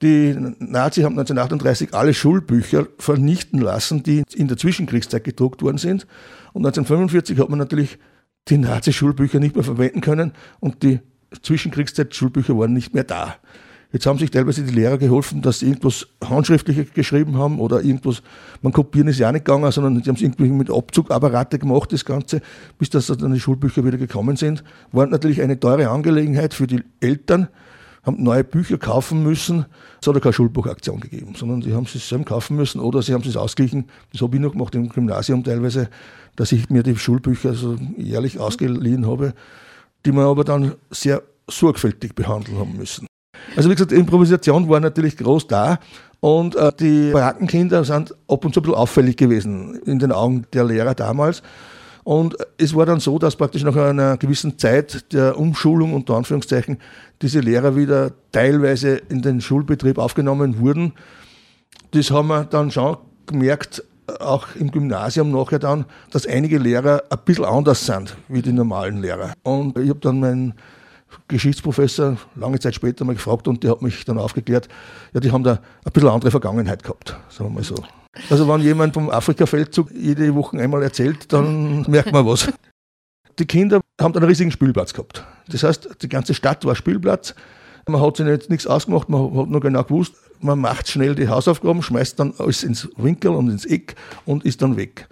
Die 0.00 0.34
Nazis 0.58 1.04
haben 1.04 1.18
1938 1.18 1.92
alle 1.92 2.14
Schulbücher 2.14 2.88
vernichten 2.98 3.60
lassen, 3.60 4.02
die 4.02 4.24
in 4.34 4.48
der 4.48 4.56
Zwischenkriegszeit 4.56 5.22
gedruckt 5.22 5.62
worden 5.62 5.78
sind. 5.78 6.06
Und 6.54 6.64
1945 6.64 7.38
hat 7.38 7.50
man 7.50 7.58
natürlich 7.58 7.98
die 8.48 8.58
Nazi-Schulbücher 8.58 9.38
nicht 9.38 9.54
mehr 9.54 9.64
verwenden 9.64 10.00
können 10.00 10.32
und 10.60 10.82
die 10.82 11.00
Zwischenkriegszeit-Schulbücher 11.42 12.58
waren 12.58 12.72
nicht 12.72 12.94
mehr 12.94 13.04
da. 13.04 13.36
Jetzt 13.92 14.06
haben 14.06 14.18
sich 14.18 14.30
teilweise 14.30 14.62
die 14.62 14.74
Lehrer 14.74 14.96
geholfen, 14.96 15.42
dass 15.42 15.58
sie 15.58 15.66
irgendwas 15.66 16.06
handschriftlich 16.24 16.94
geschrieben 16.94 17.36
haben 17.36 17.60
oder 17.60 17.82
irgendwas, 17.82 18.22
man 18.62 18.72
kopieren 18.72 19.08
ist 19.08 19.18
ja 19.18 19.30
nicht 19.30 19.44
gegangen, 19.44 19.70
sondern 19.70 20.02
sie 20.02 20.08
haben 20.08 20.16
es 20.16 20.22
irgendwie 20.22 20.48
mit 20.48 20.70
Abzugapparate 20.70 21.58
gemacht, 21.58 21.92
das 21.92 22.06
Ganze, 22.06 22.40
bis 22.78 22.88
das 22.88 23.08
dann 23.08 23.34
die 23.34 23.40
Schulbücher 23.40 23.84
wieder 23.84 23.98
gekommen 23.98 24.36
sind. 24.36 24.64
War 24.92 25.06
natürlich 25.06 25.42
eine 25.42 25.60
teure 25.60 25.90
Angelegenheit 25.90 26.54
für 26.54 26.66
die 26.66 26.82
Eltern, 27.00 27.48
haben 28.02 28.22
neue 28.22 28.44
Bücher 28.44 28.78
kaufen 28.78 29.22
müssen. 29.22 29.66
Es 30.00 30.08
hat 30.08 30.14
ja 30.14 30.20
keine 30.20 30.32
Schulbuchaktion 30.32 30.98
gegeben, 30.98 31.34
sondern 31.36 31.60
sie 31.60 31.74
haben 31.74 31.84
es 31.84 32.08
selber 32.08 32.24
kaufen 32.24 32.56
müssen 32.56 32.80
oder 32.80 33.02
sie 33.02 33.12
haben 33.12 33.22
es 33.28 33.36
ausgeglichen. 33.36 33.88
Das 34.10 34.22
habe 34.22 34.34
ich 34.34 34.42
noch 34.42 34.52
gemacht 34.52 34.74
im 34.74 34.88
Gymnasium 34.88 35.44
teilweise, 35.44 35.90
dass 36.34 36.50
ich 36.52 36.70
mir 36.70 36.82
die 36.82 36.96
Schulbücher 36.96 37.52
so 37.52 37.76
jährlich 37.98 38.40
ausgeliehen 38.40 39.06
habe, 39.06 39.34
die 40.06 40.12
man 40.12 40.24
aber 40.24 40.44
dann 40.44 40.76
sehr 40.90 41.22
sorgfältig 41.46 42.14
behandeln 42.14 42.58
haben 42.58 42.76
müssen. 42.76 43.06
Also 43.56 43.68
wie 43.70 43.74
gesagt, 43.74 43.92
Improvisation 43.92 44.68
war 44.68 44.80
natürlich 44.80 45.16
groß 45.16 45.46
da 45.46 45.78
und 46.20 46.54
äh, 46.54 46.72
die 46.78 47.10
Barackenkinder 47.10 47.84
sind 47.84 48.14
ab 48.28 48.44
und 48.44 48.54
zu 48.54 48.60
ein 48.60 48.62
bisschen 48.62 48.76
auffällig 48.76 49.16
gewesen 49.16 49.80
in 49.84 49.98
den 49.98 50.12
Augen 50.12 50.46
der 50.52 50.64
Lehrer 50.64 50.94
damals. 50.94 51.42
Und 52.04 52.36
es 52.58 52.74
war 52.74 52.84
dann 52.86 53.00
so, 53.00 53.18
dass 53.18 53.36
praktisch 53.36 53.62
nach 53.62 53.76
einer 53.76 54.16
gewissen 54.16 54.58
Zeit 54.58 55.12
der 55.12 55.38
Umschulung 55.38 55.94
unter 55.94 56.14
Anführungszeichen 56.14 56.78
diese 57.20 57.40
Lehrer 57.40 57.76
wieder 57.76 58.12
teilweise 58.32 58.96
in 59.08 59.22
den 59.22 59.40
Schulbetrieb 59.40 59.98
aufgenommen 59.98 60.58
wurden. 60.58 60.94
Das 61.92 62.10
haben 62.10 62.28
wir 62.28 62.44
dann 62.44 62.70
schon 62.70 62.96
gemerkt, 63.26 63.84
auch 64.20 64.48
im 64.56 64.70
Gymnasium 64.70 65.30
nachher 65.30 65.58
dann, 65.58 65.84
dass 66.10 66.26
einige 66.26 66.58
Lehrer 66.58 67.04
ein 67.08 67.18
bisschen 67.24 67.44
anders 67.44 67.86
sind 67.86 68.16
wie 68.28 68.42
die 68.42 68.52
normalen 68.52 69.00
Lehrer. 69.00 69.34
Und 69.42 69.78
ich 69.78 69.88
habe 69.88 70.00
dann 70.00 70.20
meinen 70.20 70.54
Geschichtsprofessor 71.28 72.16
lange 72.36 72.58
Zeit 72.58 72.74
später 72.74 73.04
mal 73.04 73.14
gefragt 73.14 73.48
und 73.48 73.62
der 73.62 73.72
hat 73.72 73.82
mich 73.82 74.04
dann 74.04 74.18
aufgeklärt, 74.18 74.68
ja, 75.12 75.20
die 75.20 75.32
haben 75.32 75.44
da 75.44 75.60
ein 75.84 75.92
bisschen 75.92 76.08
andere 76.08 76.30
Vergangenheit 76.30 76.82
gehabt, 76.82 77.16
sagen 77.28 77.50
wir 77.50 77.54
mal 77.54 77.64
so. 77.64 77.76
Also 78.30 78.46
wenn 78.48 78.60
jemand 78.60 78.94
vom 78.94 79.10
Afrika-Feldzug 79.10 79.90
jede 79.92 80.34
Woche 80.34 80.58
einmal 80.58 80.82
erzählt, 80.82 81.32
dann 81.32 81.82
merkt 81.88 82.12
man 82.12 82.26
was. 82.26 82.52
Die 83.38 83.46
Kinder 83.46 83.80
haben 84.00 84.14
einen 84.14 84.24
riesigen 84.24 84.50
Spielplatz 84.50 84.92
gehabt. 84.92 85.24
Das 85.48 85.62
heißt, 85.62 86.02
die 86.02 86.08
ganze 86.08 86.34
Stadt 86.34 86.64
war 86.64 86.74
Spielplatz. 86.74 87.34
Man 87.88 88.00
hat 88.00 88.16
sich 88.16 88.26
jetzt 88.26 88.50
nichts 88.50 88.66
ausgemacht, 88.66 89.08
man 89.08 89.34
hat 89.36 89.48
nur 89.48 89.60
genau 89.60 89.82
gewusst, 89.82 90.14
man 90.40 90.60
macht 90.60 90.88
schnell 90.88 91.14
die 91.14 91.28
Hausaufgaben, 91.28 91.82
schmeißt 91.82 92.18
dann 92.20 92.32
alles 92.38 92.62
ins 92.62 92.88
Winkel 92.96 93.32
und 93.32 93.48
ins 93.48 93.64
Eck 93.64 93.96
und 94.24 94.44
ist 94.44 94.62
dann 94.62 94.76
weg. 94.76 95.08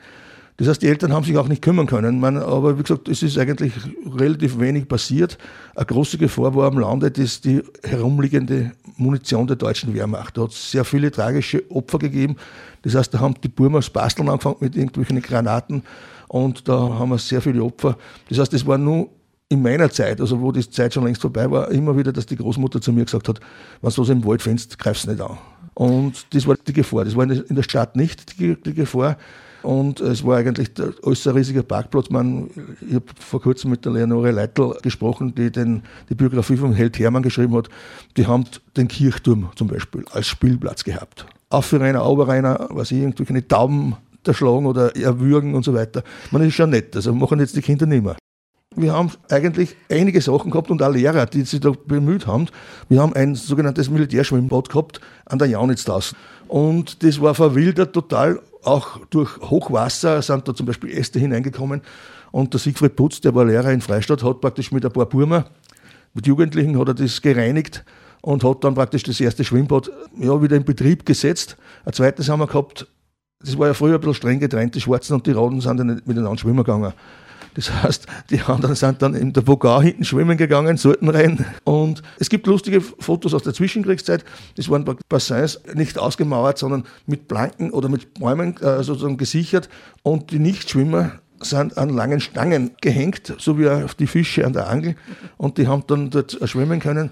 Das 0.61 0.69
heißt, 0.69 0.83
die 0.83 0.89
Eltern 0.89 1.15
haben 1.15 1.25
sich 1.25 1.39
auch 1.39 1.49
nicht 1.49 1.63
kümmern 1.63 1.87
können. 1.87 2.21
Man, 2.21 2.37
aber 2.37 2.79
wie 2.79 2.83
gesagt, 2.83 3.09
es 3.09 3.23
ist 3.23 3.39
eigentlich 3.39 3.73
relativ 4.15 4.61
wenig 4.61 4.89
passiert. 4.89 5.39
Eine 5.75 5.87
große 5.87 6.19
Gefahr 6.19 6.55
war 6.55 6.67
am 6.67 6.79
Lande 6.79 7.11
das 7.11 7.41
die 7.41 7.63
herumliegende 7.83 8.73
Munition 8.99 9.47
der 9.47 9.57
deutschen 9.57 9.95
Wehrmacht. 9.95 10.37
Da 10.37 10.43
hat 10.43 10.51
es 10.51 10.71
sehr 10.71 10.85
viele 10.85 11.11
tragische 11.11 11.63
Opfer 11.71 11.99
gegeben. 11.99 12.37
Das 12.83 12.95
heißt, 12.95 13.15
da 13.15 13.21
haben 13.21 13.37
die 13.43 13.49
Burma 13.49 13.81
Basteln 13.91 14.29
angefangen 14.29 14.57
mit 14.61 14.77
irgendwelchen 14.77 15.23
Granaten 15.23 15.83
und 16.29 16.69
da 16.69 16.75
haben 16.79 17.09
wir 17.09 17.17
sehr 17.17 17.41
viele 17.41 17.65
Opfer. 17.65 17.97
Das 18.29 18.39
heißt, 18.39 18.53
das 18.53 18.67
war 18.67 18.77
nur 18.77 19.09
in 19.49 19.63
meiner 19.63 19.91
Zeit, 19.91 20.21
also 20.21 20.43
wo 20.43 20.53
die 20.53 20.69
Zeit 20.69 20.93
schon 20.93 21.05
längst 21.07 21.23
vorbei 21.23 21.51
war, 21.51 21.71
immer 21.71 21.97
wieder, 21.97 22.13
dass 22.13 22.27
die 22.27 22.37
Großmutter 22.37 22.83
zu 22.83 22.93
mir 22.93 23.07
gesagt 23.07 23.31
hat, 23.31 23.41
wenn 23.81 23.91
du 23.91 24.05
so 24.05 24.13
im 24.13 24.23
Wald 24.27 24.43
findest, 24.43 24.79
greifst 24.79 25.09
nicht 25.09 25.23
an. 25.23 25.39
Und 25.73 26.27
das 26.35 26.47
war 26.47 26.57
die 26.57 26.75
Gefahr. 26.75 27.07
Das 27.07 27.17
war 27.17 27.25
in 27.25 27.57
der 27.57 27.63
Stadt 27.63 27.97
nicht 27.97 28.39
die 28.39 28.75
Gefahr. 28.75 29.17
Und 29.63 30.01
es 30.01 30.25
war 30.25 30.39
eigentlich 30.39 30.71
alles 31.05 31.27
ein 31.27 31.35
riesiger 31.35 31.63
Parkplatz. 31.63 32.11
Man, 32.11 32.51
ich 32.87 32.95
habe 32.95 33.05
vor 33.19 33.41
kurzem 33.43 33.71
mit 33.71 33.85
der 33.85 33.93
Leonore 33.93 34.31
Leitl 34.31 34.75
gesprochen, 34.83 35.35
die 35.35 35.51
den, 35.51 35.83
die 36.09 36.15
Biografie 36.15 36.57
von 36.57 36.73
Held 36.73 36.99
Hermann 36.99 37.23
geschrieben 37.23 37.55
hat. 37.55 37.69
Die 38.17 38.27
haben 38.27 38.45
den 38.77 38.89
Kirchturm 38.89 39.51
zum 39.57 39.69
Beispiel 39.69 40.05
als 40.13 40.27
Spielplatz 40.27 40.85
gehabt. 40.85 41.27
Aufreiner, 41.51 42.07
Oberreiner, 42.07 42.69
was 42.71 42.91
ich, 42.91 42.99
irgendwelche 42.99 43.47
Tauben 43.47 43.97
erschlagen 44.27 44.67
oder 44.67 44.95
erwürgen 44.97 45.55
und 45.55 45.65
so 45.65 45.75
weiter. 45.75 46.03
Man 46.31 46.43
ist 46.43 46.55
schon 46.55 46.71
nett. 46.71 46.95
Also 46.95 47.13
machen 47.15 47.41
jetzt 47.41 47.57
die 47.57 47.63
Kinder 47.63 47.87
nicht 47.87 48.05
mehr. 48.05 48.17
Wir 48.77 48.93
haben 48.93 49.11
eigentlich 49.29 49.75
einige 49.89 50.21
Sachen 50.21 50.53
gehabt 50.53 50.71
und 50.71 50.81
auch 50.81 50.93
Lehrer, 50.93 51.27
die 51.27 51.43
sich 51.43 51.59
da 51.59 51.73
bemüht 51.87 52.29
haben. 52.29 52.47
Wir 52.89 53.03
haben 53.03 53.13
ein 53.15 53.35
sogenanntes 53.35 53.91
Militärschwimmbad 53.91 54.69
gehabt 54.69 55.01
an 55.27 55.41
der 55.41 55.49
Jaunitzstraße. 55.49 56.15
Und 56.47 57.03
das 57.03 57.21
war 57.21 57.35
verwildert 57.35 57.93
total, 57.93 58.41
auch 58.65 59.05
durch 59.07 59.39
Hochwasser 59.39 60.23
sind 60.23 60.47
da 60.47 60.55
zum 60.55 60.67
Beispiel 60.67 60.91
Äste 60.91 61.19
hineingekommen. 61.19 61.83
Und 62.33 62.53
der 62.53 62.61
Siegfried 62.61 62.97
Putz, 62.97 63.21
der 63.21 63.35
war 63.35 63.45
Lehrer 63.45 63.73
in 63.73 63.81
Freistadt, 63.81 64.23
hat 64.23 64.41
praktisch 64.41 64.71
mit 64.71 64.85
ein 64.85 64.93
paar 64.93 65.07
Burmer, 65.07 65.47
mit 66.15 66.27
Jugendlichen 66.27 66.79
hat 66.79 66.89
er 66.89 66.95
das 66.95 67.23
gereinigt 67.23 67.85
und 68.23 68.45
hat 68.45 68.65
dann 68.65 68.75
praktisch 68.75 69.03
das 69.03 69.21
erste 69.21 69.45
Schwimmbad 69.45 69.91
ja, 70.19 70.41
wieder 70.43 70.57
in 70.57 70.65
Betrieb 70.65 71.07
gesetzt. 71.07 71.57
Ein 71.85 71.93
zweites 71.93 72.29
haben 72.29 72.41
wir 72.41 72.47
gehabt, 72.47 72.87
das 73.43 73.59
war 73.59 73.69
ja 73.69 73.75
früher 73.75 73.95
ein 73.95 74.01
bisschen 74.01 74.15
streng 74.15 74.41
getrennt, 74.41 74.75
die 74.75 74.81
Schwarzen 74.81 75.15
und 75.15 75.27
die 75.27 75.33
Roten 75.33 75.61
sind 75.61 75.79
ja 75.79 75.85
nicht 75.85 76.07
miteinander 76.07 76.39
schwimmen 76.39 76.59
gegangen. 76.59 76.93
Das 77.61 77.83
heißt, 77.83 78.07
die 78.31 78.41
anderen 78.41 78.75
sind 78.75 79.03
dann 79.03 79.15
in 79.15 79.35
der 79.35 79.43
Vogau 79.43 79.83
hinten 79.83 80.05
schwimmen 80.05 80.39
gegangen, 80.39 80.79
sollten 80.79 81.11
rein. 81.11 81.45
Und 81.65 82.03
es 82.19 82.31
gibt 82.31 82.47
lustige 82.47 82.81
Fotos 82.81 83.35
aus 83.35 83.43
der 83.43 83.53
Zwischenkriegszeit. 83.53 84.25
Das 84.57 84.71
waren 84.71 84.87
Bassins 85.11 85.61
nicht 85.75 85.99
ausgemauert, 85.99 86.57
sondern 86.57 86.85
mit 87.05 87.29
Planken 87.29 87.71
oder 87.71 87.91
mit 87.91 88.15
Bäumen 88.15 88.57
äh, 88.63 88.83
sozusagen 88.83 89.19
gesichert. 89.19 89.69
Und 90.03 90.31
die 90.31 90.39
Nichtschwimmer 90.39 91.13
sind 91.41 91.77
an 91.77 91.91
langen 91.91 92.21
Stangen 92.21 92.71
gehängt, 92.81 93.35
so 93.37 93.59
wie 93.59 93.69
auf 93.69 93.95
die 93.95 94.07
Fische 94.07 94.47
an 94.47 94.55
der 94.55 94.71
Angel. 94.71 94.95
Und 95.37 95.59
die 95.59 95.69
haben 95.69 95.85
dann 95.87 96.09
dort 96.09 96.39
schwimmen 96.45 96.81
können. 96.81 97.11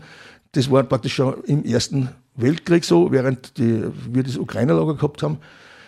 Das 0.53 0.71
war 0.71 0.83
praktisch 0.83 1.15
schon 1.15 1.45
im 1.45 1.63
Ersten 1.67 2.09
Weltkrieg 2.37 2.87
so, 2.87 3.13
während 3.13 3.59
die, 3.59 3.85
wir 4.11 4.23
das 4.23 4.39
Ukraine-Lager 4.39 4.95
gehabt 4.95 5.23
haben. 5.23 5.41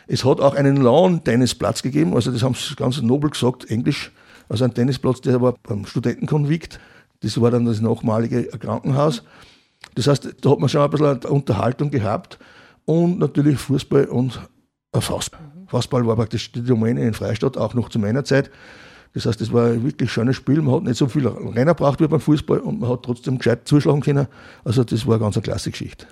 Es 0.07 0.23
hat 0.23 0.41
auch 0.41 0.55
einen 0.55 0.77
Lawn-Tennisplatz 0.77 1.83
gegeben, 1.83 2.15
also 2.15 2.31
das 2.31 2.43
haben 2.43 2.55
sie 2.55 2.75
ganz 2.75 3.01
nobel 3.01 3.31
gesagt, 3.31 3.71
Englisch. 3.71 4.13
Also 4.51 4.65
ein 4.65 4.75
Tennisplatz, 4.75 5.21
der 5.21 5.41
war 5.41 5.55
beim 5.63 5.87
Studentenkonvikt. 5.87 6.81
Das 7.21 7.41
war 7.41 7.51
dann 7.51 7.67
das 7.67 7.81
nachmalige 7.81 8.45
Krankenhaus. 8.45 9.23
Das 9.95 10.09
heißt, 10.09 10.37
da 10.41 10.51
hat 10.51 10.59
man 10.59 10.69
schon 10.69 10.83
ein 10.83 10.91
bisschen 10.91 11.07
eine 11.07 11.21
Unterhaltung 11.29 11.91
gehabt 11.91 12.39
und 12.85 13.19
natürlich 13.19 13.59
Fußball 13.59 14.07
und 14.07 14.41
Faustball. 14.93 15.41
Faustball 15.69 16.05
war 16.07 16.17
praktisch 16.17 16.51
die 16.51 16.63
Domäne 16.63 17.07
in 17.07 17.15
Freistadt, 17.15 17.57
auch 17.57 17.75
noch 17.75 17.89
zu 17.89 18.01
meiner 18.01 18.25
Zeit. 18.25 18.51
Das 19.15 19.25
heißt, 19.27 19.41
es 19.41 19.53
war 19.53 19.69
ein 19.69 19.85
wirklich 19.85 20.11
schönes 20.11 20.37
Spiel. 20.37 20.61
Man 20.63 20.75
hat 20.75 20.83
nicht 20.83 20.97
so 20.97 21.07
viel 21.07 21.27
Renner 21.27 21.75
braucht 21.75 22.01
wie 22.01 22.09
beim 22.09 22.21
Fußball 22.21 22.59
und 22.59 22.81
man 22.81 22.91
hat 22.91 23.05
trotzdem 23.05 23.39
gescheit 23.39 23.69
zuschlagen 23.69 24.01
können. 24.01 24.27
Also 24.65 24.83
das 24.83 25.07
war 25.07 25.15
eine 25.15 25.23
ganz 25.23 25.37
eine 25.37 25.43
klasse 25.43 25.71
Geschichte. 25.71 26.07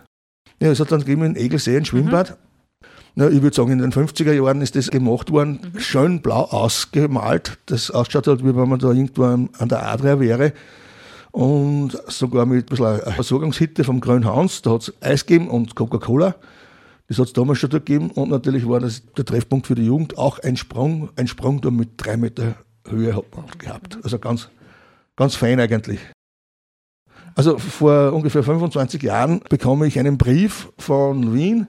Ja, 0.61 0.71
es 0.71 0.81
hat 0.81 0.93
dann 0.93 1.01
gegeben 1.01 1.25
in 1.25 1.37
Egelsee 1.37 1.77
ein 1.77 1.85
Schwimmbad. 1.85 2.31
Mhm. 2.31 2.48
Ja, 3.17 3.29
ich 3.29 3.43
würde 3.43 3.57
sagen, 3.57 3.73
in 3.73 3.79
den 3.79 3.93
50er 3.93 4.33
Jahren 4.33 4.61
ist 4.63 4.77
das 4.77 4.91
gemacht 4.91 5.31
worden, 5.31 5.61
mhm. 5.75 5.81
schön 5.81 6.23
blau 6.23 6.45
ausgemalt, 6.45 7.59
das 7.67 7.91
ausschaut 7.91 8.27
hat, 8.27 8.45
wie 8.45 8.55
wenn 8.55 8.69
man 8.69 8.79
da 8.79 8.93
irgendwo 8.93 9.25
an 9.25 9.69
der 9.69 9.87
Adria 9.87 10.21
wäre. 10.21 10.53
Und 11.31 11.99
sogar 12.07 12.47
mit 12.47 12.67
ein 12.67 12.77
bisschen 12.77 13.13
Versorgungshitte 13.13 13.85
vom 13.85 14.01
Grünen 14.01 14.25
Hans, 14.25 14.63
da 14.63 14.73
hat 14.73 14.83
es 14.83 14.93
Eis 15.01 15.27
gegeben 15.27 15.49
und 15.49 15.75
Coca-Cola. 15.75 16.35
Das 17.09 17.19
hat 17.19 17.27
es 17.27 17.33
damals 17.33 17.59
schon 17.59 17.71
da 17.71 17.79
gegeben. 17.79 18.11
Und 18.11 18.31
natürlich 18.31 18.69
war 18.69 18.81
das 18.81 19.03
der 19.17 19.25
Treffpunkt 19.25 19.67
für 19.67 19.75
die 19.75 19.87
Jugend 19.87 20.17
auch 20.19 20.39
ein 20.39 20.57
Sprung, 20.57 21.11
ein 21.17 21.27
Sprung 21.27 21.61
da 21.61 21.71
mit 21.71 21.91
drei 21.97 22.17
Meter 22.17 22.55
Höhe 22.87 23.15
hat 23.15 23.25
man 23.35 23.47
gehabt. 23.59 23.99
Also 24.03 24.19
ganz, 24.19 24.49
ganz 25.17 25.35
fein 25.35 25.61
eigentlich. 25.61 26.01
Also 27.35 27.59
vor 27.59 28.13
ungefähr 28.13 28.43
25 28.43 29.03
Jahren 29.03 29.41
bekomme 29.49 29.87
ich 29.87 29.99
einen 29.99 30.19
Brief 30.19 30.71
von 30.79 31.35
Wien, 31.35 31.69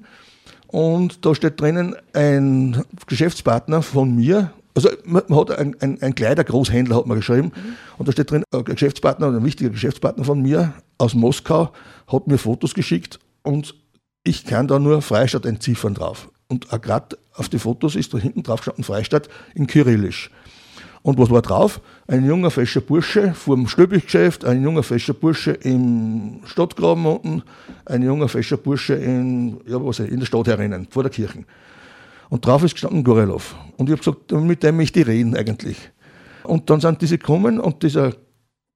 und 0.71 1.25
da 1.25 1.33
steht 1.33 1.59
drinnen 1.59 1.95
ein 2.13 2.83
Geschäftspartner 3.07 3.81
von 3.81 4.15
mir, 4.15 4.51
also 4.75 4.89
man, 5.03 5.23
hat 5.35 5.51
ein, 5.51 5.75
ein, 5.81 6.01
ein 6.01 6.15
Kleidergroßhändler 6.15 6.95
hat 6.95 7.07
man 7.07 7.17
geschrieben 7.17 7.51
mhm. 7.55 7.75
und 7.97 8.07
da 8.07 8.11
steht 8.11 8.31
drin, 8.31 8.43
ein 8.51 8.63
Geschäftspartner, 8.63 9.27
ein 9.27 9.43
wichtiger 9.43 9.71
Geschäftspartner 9.71 10.23
von 10.23 10.41
mir 10.41 10.73
aus 10.97 11.15
Moskau 11.15 11.71
hat 12.07 12.27
mir 12.27 12.37
Fotos 12.37 12.73
geschickt 12.73 13.19
und 13.41 13.75
ich 14.23 14.45
kann 14.45 14.67
da 14.67 14.79
nur 14.79 15.01
Freistadt 15.01 15.45
entziffern 15.45 15.95
drauf. 15.95 16.29
Und 16.49 16.69
gerade 16.69 17.17
auf 17.33 17.49
die 17.49 17.59
Fotos 17.59 17.95
ist 17.95 18.13
da 18.13 18.17
hinten 18.17 18.43
drauf 18.43 18.59
gestanden 18.59 18.83
Freistadt 18.83 19.29
in 19.55 19.67
Kyrillisch. 19.67 20.29
Und 21.01 21.17
was 21.17 21.29
war 21.29 21.41
drauf? 21.41 21.79
Ein 22.07 22.25
junger, 22.25 22.51
fescher 22.51 22.81
Bursche 22.81 23.33
vor 23.33 23.55
dem 23.55 23.67
Stöbiggeschäft, 23.67 24.43
ein 24.43 24.61
junger, 24.61 24.83
fescher 24.83 25.13
Bursche 25.13 25.51
im 25.51 26.41
Stadtgraben 26.45 27.05
unten, 27.05 27.43
ein 27.85 28.03
junger, 28.03 28.27
fescher 28.27 28.57
Bursche 28.57 28.95
in, 28.95 29.61
ja, 29.65 29.83
was 29.83 29.99
in 29.99 30.19
der 30.19 30.25
Stadt 30.25 30.47
herinnen, 30.47 30.87
vor 30.89 31.03
der 31.03 31.11
Kirche. 31.11 31.45
Und 32.29 32.45
drauf 32.45 32.63
ist 32.63 32.73
gestanden 32.73 33.03
Gorelov. 33.03 33.55
Und 33.77 33.89
ich 33.89 33.93
habe 33.93 33.99
gesagt, 33.99 34.31
mit 34.31 34.61
dem 34.61 34.77
möchte 34.77 34.99
ich 34.99 35.07
reden 35.07 35.35
eigentlich. 35.35 35.77
Und 36.43 36.69
dann 36.69 36.81
sind 36.81 37.01
diese 37.01 37.17
gekommen 37.17 37.59
und 37.59 37.81
dieser 37.81 38.13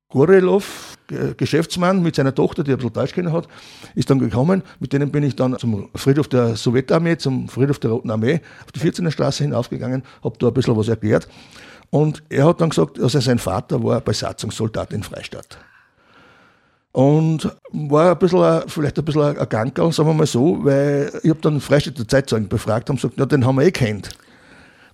Gorelov, 0.10 0.98
Geschäftsmann 1.38 2.02
mit 2.02 2.16
seiner 2.16 2.34
Tochter, 2.34 2.64
die 2.64 2.72
ein 2.72 2.78
bisschen 2.78 2.94
Deutsch 2.94 3.14
kennen 3.14 3.34
hat, 3.34 3.48
ist 3.96 4.10
dann 4.10 4.20
gekommen. 4.20 4.64
Mit 4.80 4.94
denen 4.94 5.12
bin 5.12 5.24
ich 5.24 5.36
dann 5.36 5.58
zum 5.58 5.90
Friedhof 5.96 6.28
der 6.28 6.56
Sowjetarmee, 6.56 7.18
zum 7.18 7.50
Friedhof 7.50 7.80
der 7.80 7.92
Roten 7.92 8.10
Armee 8.10 8.40
auf 8.64 8.72
die 8.72 8.80
14er 8.80 9.12
Straße 9.12 9.44
hinaufgegangen, 9.44 10.04
habe 10.24 10.38
da 10.40 10.48
ein 10.48 10.54
bisschen 10.54 10.78
was 10.78 10.88
erklärt. 10.88 11.28
Und 11.94 12.24
er 12.28 12.48
hat 12.48 12.60
dann 12.60 12.72
gesagt, 12.72 13.00
also 13.00 13.20
sein 13.20 13.38
Vater 13.38 13.84
war 13.84 14.02
Besatzungssoldat 14.02 14.94
in 14.94 15.04
Freistadt. 15.04 15.60
Und 16.92 17.56
war 17.72 18.14
ein 18.14 18.18
bisschen, 18.18 18.64
vielleicht 18.68 18.98
ein 18.98 19.06
bisschen 19.06 19.38
ein 19.38 19.48
Gankerl, 19.48 19.92
sagen 19.92 20.10
wir 20.10 20.16
mal 20.16 20.26
so, 20.26 20.58
weil 20.66 21.12
ich 21.22 21.30
habe 21.30 21.40
dann 21.42 21.62
Freistädter 21.62 22.08
Zeitzeugen 22.08 22.48
befragt 22.48 22.90
und 22.90 22.96
gesagt, 22.96 23.20
ja, 23.20 23.28
den 23.28 23.46
haben 23.46 23.58
wir 23.58 23.66
eh 23.66 23.72
kennt. 23.72 24.10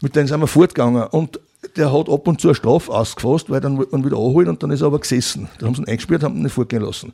Mit 0.02 0.14
denen 0.14 0.28
sind 0.28 0.42
wir 0.42 0.48
fortgegangen. 0.48 1.04
Und 1.04 1.40
der 1.78 1.94
hat 1.94 2.10
ab 2.10 2.28
und 2.28 2.42
zu 2.42 2.50
eine 2.50 2.56
Strafe 2.56 2.92
ausgefasst, 2.92 3.50
weil 3.50 3.62
dann 3.62 3.78
wollte 3.78 3.94
man 3.94 4.04
wieder 4.04 4.18
anholen 4.18 4.50
und 4.50 4.62
dann 4.62 4.72
ist 4.72 4.82
er 4.82 4.88
aber 4.88 5.00
gesessen. 5.00 5.48
Da 5.58 5.68
haben 5.68 5.76
sie 5.76 5.84
ihn 5.84 5.88
eingesperrt, 5.88 6.24
haben 6.24 6.36
ihn 6.36 6.44
nicht 6.44 6.52
fortgehen 6.52 6.84
lassen. 6.84 7.14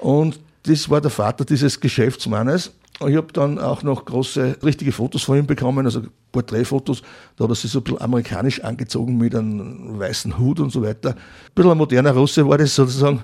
Und 0.00 0.40
das 0.66 0.90
war 0.90 1.00
der 1.00 1.10
Vater 1.10 1.44
dieses 1.44 1.80
Geschäftsmannes. 1.80 2.72
Ich 3.06 3.16
habe 3.16 3.32
dann 3.32 3.58
auch 3.58 3.82
noch 3.82 4.04
große, 4.06 4.58
richtige 4.62 4.90
Fotos 4.90 5.22
von 5.22 5.36
ihm 5.36 5.46
bekommen, 5.46 5.84
also 5.84 6.02
Porträtfotos. 6.32 7.02
Da 7.36 7.44
hat 7.44 7.50
er 7.50 7.54
sich 7.54 7.70
so 7.70 7.80
ein 7.80 7.84
bisschen 7.84 8.00
amerikanisch 8.00 8.64
angezogen 8.64 9.18
mit 9.18 9.34
einem 9.34 9.98
weißen 9.98 10.38
Hut 10.38 10.60
und 10.60 10.72
so 10.72 10.82
weiter. 10.82 11.10
Ein 11.10 11.16
bisschen 11.54 11.72
ein 11.72 11.78
moderner 11.78 12.12
Russe 12.12 12.48
war 12.48 12.56
das 12.56 12.74
sozusagen. 12.74 13.22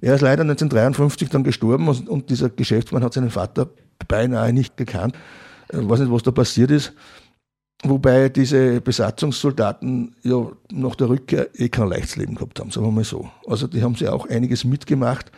Er 0.00 0.16
ist 0.16 0.22
leider 0.22 0.42
1953 0.42 1.28
dann 1.28 1.44
gestorben 1.44 1.88
und 1.88 2.30
dieser 2.30 2.50
Geschäftsmann 2.50 3.04
hat 3.04 3.14
seinen 3.14 3.30
Vater 3.30 3.68
beinahe 4.08 4.52
nicht 4.52 4.76
gekannt. 4.76 5.16
Ich 5.72 5.88
weiß 5.88 6.00
nicht, 6.00 6.12
was 6.12 6.22
da 6.22 6.32
passiert 6.32 6.70
ist. 6.70 6.92
Wobei 7.84 8.28
diese 8.28 8.80
Besatzungssoldaten 8.80 10.16
ja 10.22 10.50
nach 10.72 10.96
der 10.96 11.08
Rückkehr 11.08 11.48
eh 11.54 11.68
kein 11.68 11.88
leichtes 11.88 12.16
Leben 12.16 12.34
gehabt 12.34 12.58
haben, 12.58 12.70
sagen 12.70 12.86
wir 12.86 12.90
mal 12.90 13.04
so. 13.04 13.30
Also 13.46 13.66
die 13.66 13.82
haben 13.82 13.94
sie 13.94 14.08
auch 14.08 14.28
einiges 14.28 14.64
mitgemacht 14.64 15.30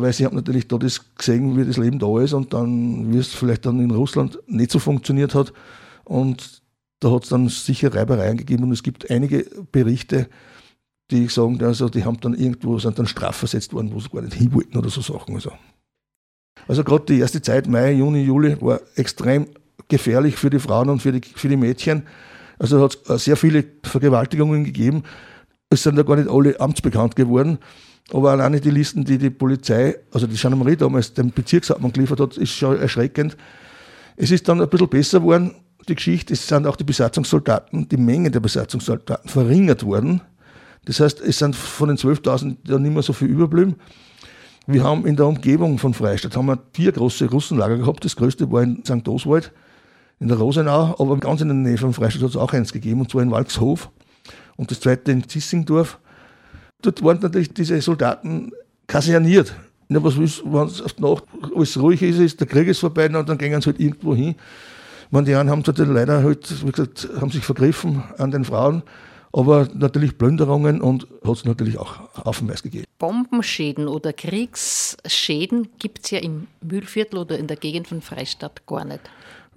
weil 0.00 0.12
sie 0.12 0.24
haben 0.24 0.36
natürlich 0.36 0.68
da 0.68 0.76
gesehen, 0.76 1.56
wie 1.56 1.64
das 1.64 1.76
Leben 1.76 1.98
da 1.98 2.20
ist 2.20 2.32
und 2.32 2.52
dann, 2.52 3.12
wie 3.12 3.18
es 3.18 3.28
vielleicht 3.28 3.66
dann 3.66 3.80
in 3.80 3.90
Russland 3.90 4.38
nicht 4.46 4.70
so 4.70 4.78
funktioniert 4.78 5.34
hat. 5.34 5.52
Und 6.04 6.62
da 7.00 7.10
hat 7.10 7.24
es 7.24 7.28
dann 7.28 7.48
sicher 7.48 7.94
Reibereien 7.94 8.36
gegeben 8.36 8.64
und 8.64 8.72
es 8.72 8.82
gibt 8.82 9.10
einige 9.10 9.46
Berichte, 9.70 10.28
die 11.10 11.28
sagen, 11.28 11.62
also 11.62 11.88
die 11.88 12.04
haben 12.04 12.20
dann 12.20 12.34
irgendwo, 12.34 12.78
sind 12.78 12.98
dann 12.98 13.06
strafversetzt 13.06 13.72
worden, 13.72 13.92
wo 13.92 14.00
sie 14.00 14.10
gar 14.10 14.22
nicht 14.22 14.34
hin 14.34 14.52
wollten 14.52 14.76
oder 14.76 14.90
so 14.90 15.00
Sachen. 15.00 15.34
Also, 15.34 15.52
also 16.66 16.84
gerade 16.84 17.04
die 17.06 17.18
erste 17.18 17.40
Zeit, 17.40 17.66
Mai, 17.66 17.92
Juni, 17.92 18.22
Juli, 18.22 18.60
war 18.60 18.80
extrem 18.96 19.46
gefährlich 19.88 20.36
für 20.36 20.50
die 20.50 20.58
Frauen 20.58 20.90
und 20.90 21.00
für 21.00 21.12
die, 21.12 21.26
für 21.26 21.48
die 21.48 21.56
Mädchen. 21.56 22.02
Also 22.58 22.82
hat 22.82 22.98
es 23.08 23.24
sehr 23.24 23.36
viele 23.36 23.64
Vergewaltigungen 23.84 24.64
gegeben. 24.64 25.04
Es 25.70 25.82
sind 25.82 25.96
ja 25.96 26.02
gar 26.02 26.16
nicht 26.16 26.28
alle 26.28 26.60
amtsbekannt 26.60 27.16
geworden. 27.16 27.58
Aber 28.12 28.30
alleine 28.30 28.60
die 28.60 28.70
Listen, 28.70 29.04
die 29.04 29.18
die 29.18 29.30
Polizei, 29.30 29.96
also 30.12 30.26
die 30.26 30.36
Gendarmerie 30.36 30.76
damals 30.76 31.12
dem 31.12 31.30
Bezirkshauptmann 31.30 31.92
geliefert 31.92 32.20
hat, 32.20 32.36
ist 32.36 32.52
schon 32.52 32.80
erschreckend. 32.80 33.36
Es 34.16 34.30
ist 34.30 34.48
dann 34.48 34.60
ein 34.60 34.68
bisschen 34.68 34.88
besser 34.88 35.20
geworden, 35.20 35.54
die 35.88 35.94
Geschichte. 35.94 36.32
Es 36.32 36.46
sind 36.46 36.66
auch 36.66 36.76
die 36.76 36.84
Besatzungssoldaten, 36.84 37.88
die 37.88 37.96
Menge 37.96 38.30
der 38.30 38.40
Besatzungssoldaten 38.40 39.28
verringert 39.28 39.84
worden. 39.84 40.22
Das 40.86 41.00
heißt, 41.00 41.20
es 41.20 41.38
sind 41.38 41.54
von 41.54 41.88
den 41.88 41.98
12.000 41.98 42.56
ja 42.66 42.78
nicht 42.78 42.92
mehr 42.92 43.02
so 43.02 43.12
viel 43.12 43.28
überblieben. 43.28 43.76
Wir 44.66 44.82
haben 44.84 45.06
in 45.06 45.16
der 45.16 45.26
Umgebung 45.26 45.78
von 45.78 45.94
Freistadt 45.94 46.36
haben 46.36 46.46
wir 46.46 46.58
vier 46.72 46.92
große 46.92 47.30
Russenlager 47.30 47.78
gehabt. 47.78 48.04
Das 48.04 48.16
größte 48.16 48.50
war 48.50 48.62
in 48.62 48.84
St. 48.84 49.06
Oswald, 49.08 49.52
in 50.20 50.28
der 50.28 50.36
Rosenau, 50.36 50.94
aber 50.98 51.16
ganz 51.18 51.40
in 51.40 51.48
der 51.48 51.56
Nähe 51.56 51.78
von 51.78 51.94
Freistadt 51.94 52.22
hat 52.22 52.30
es 52.30 52.36
auch 52.36 52.52
eins 52.52 52.72
gegeben, 52.72 53.00
und 53.00 53.10
zwar 53.10 53.22
in 53.22 53.30
Walkshof. 53.30 53.90
Und 54.56 54.70
das 54.70 54.80
zweite 54.80 55.12
in 55.12 55.26
Zissingdorf. 55.26 55.98
Dort 56.82 57.02
waren 57.02 57.18
natürlich 57.20 57.52
diese 57.52 57.80
Soldaten 57.80 58.52
kaserniert. 58.86 59.54
Ja, 59.88 60.02
was 60.04 60.16
ist, 60.16 60.44
wenn 60.44 60.66
es 60.66 60.80
auf 60.80 60.92
die 60.92 61.02
Nacht 61.02 61.24
alles 61.54 61.80
ruhig 61.80 62.02
ist, 62.02 62.18
ist, 62.18 62.40
der 62.40 62.46
Krieg 62.46 62.68
ist 62.68 62.78
vorbei 62.78 63.06
und 63.06 63.28
dann 63.28 63.38
gehen 63.38 63.60
sie 63.60 63.66
halt 63.66 63.80
irgendwo 63.80 64.14
hin. 64.14 64.36
Man, 65.10 65.24
die 65.24 65.34
einen 65.34 65.50
haben 65.50 65.62
dort 65.62 65.78
leider 65.78 66.22
halt, 66.22 66.64
wie 66.64 66.70
gesagt, 66.70 67.08
haben 67.18 67.30
sich 67.30 67.44
vergriffen 67.44 68.04
an 68.18 68.30
den 68.30 68.44
Frauen, 68.44 68.82
aber 69.32 69.66
natürlich 69.74 70.18
Plünderungen 70.18 70.80
und 70.80 71.08
hat 71.24 71.36
es 71.36 71.44
natürlich 71.44 71.78
auch 71.78 72.00
haufenweise 72.24 72.64
gegeben. 72.64 72.84
Bombenschäden 72.98 73.88
oder 73.88 74.12
Kriegsschäden 74.12 75.68
gibt 75.78 76.04
es 76.04 76.10
ja 76.10 76.18
im 76.18 76.46
Mühlviertel 76.60 77.18
oder 77.18 77.38
in 77.38 77.46
der 77.46 77.56
Gegend 77.56 77.88
von 77.88 78.02
Freistadt 78.02 78.66
gar 78.66 78.84
nicht. 78.84 79.00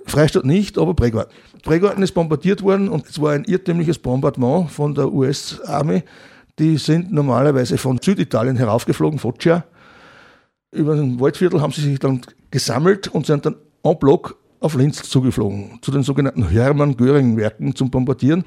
Freistadt 0.05 0.45
nicht, 0.45 0.77
aber 0.77 0.93
Prägarten. 0.95 1.33
Prägarten 1.63 2.01
ist 2.01 2.13
bombardiert 2.13 2.63
worden 2.63 2.89
und 2.89 3.07
es 3.07 3.21
war 3.21 3.33
ein 3.33 3.43
irrtümliches 3.43 3.99
Bombardement 3.99 4.71
von 4.71 4.95
der 4.95 5.11
US-Armee. 5.11 6.03
Die 6.59 6.77
sind 6.77 7.11
normalerweise 7.11 7.77
von 7.77 7.99
Süditalien 8.01 8.57
heraufgeflogen, 8.57 9.19
Foggia. 9.19 9.65
Über 10.71 10.95
den 10.95 11.19
Waldviertel 11.19 11.61
haben 11.61 11.73
sie 11.73 11.81
sich 11.81 11.99
dann 11.99 12.21
gesammelt 12.49 13.07
und 13.07 13.25
sind 13.25 13.45
dann 13.45 13.55
en 13.83 13.97
bloc 13.97 14.37
auf 14.59 14.75
Linz 14.75 15.01
zugeflogen, 15.03 15.79
zu 15.81 15.91
den 15.91 16.03
sogenannten 16.03 16.47
Hermann-Göring-Werken 16.47 17.75
zum 17.75 17.89
Bombardieren. 17.89 18.45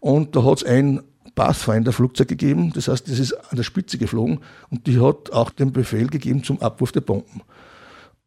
Und 0.00 0.36
da 0.36 0.44
hat 0.44 0.58
es 0.58 0.64
ein 0.64 1.00
Pathfinder-Flugzeug 1.34 2.28
gegeben, 2.28 2.72
das 2.74 2.88
heißt, 2.88 3.08
das 3.08 3.18
ist 3.18 3.32
an 3.32 3.56
der 3.56 3.62
Spitze 3.62 3.96
geflogen 3.96 4.40
und 4.70 4.86
die 4.86 5.00
hat 5.00 5.32
auch 5.32 5.50
den 5.50 5.72
Befehl 5.72 6.08
gegeben 6.08 6.44
zum 6.44 6.60
Abwurf 6.60 6.92
der 6.92 7.00
Bomben. 7.00 7.40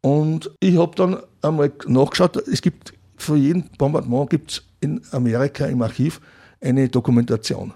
Und 0.00 0.50
ich 0.60 0.76
habe 0.76 0.96
dann 0.96 1.18
einmal 1.42 1.72
nachgeschaut, 1.86 2.36
es 2.48 2.60
gibt 2.62 2.94
für 3.16 3.36
jeden 3.36 3.70
Bombardement 3.78 4.30
gibt 4.30 4.64
in 4.80 5.00
Amerika 5.12 5.66
im 5.66 5.82
Archiv 5.82 6.20
eine 6.60 6.88
Dokumentation. 6.88 7.72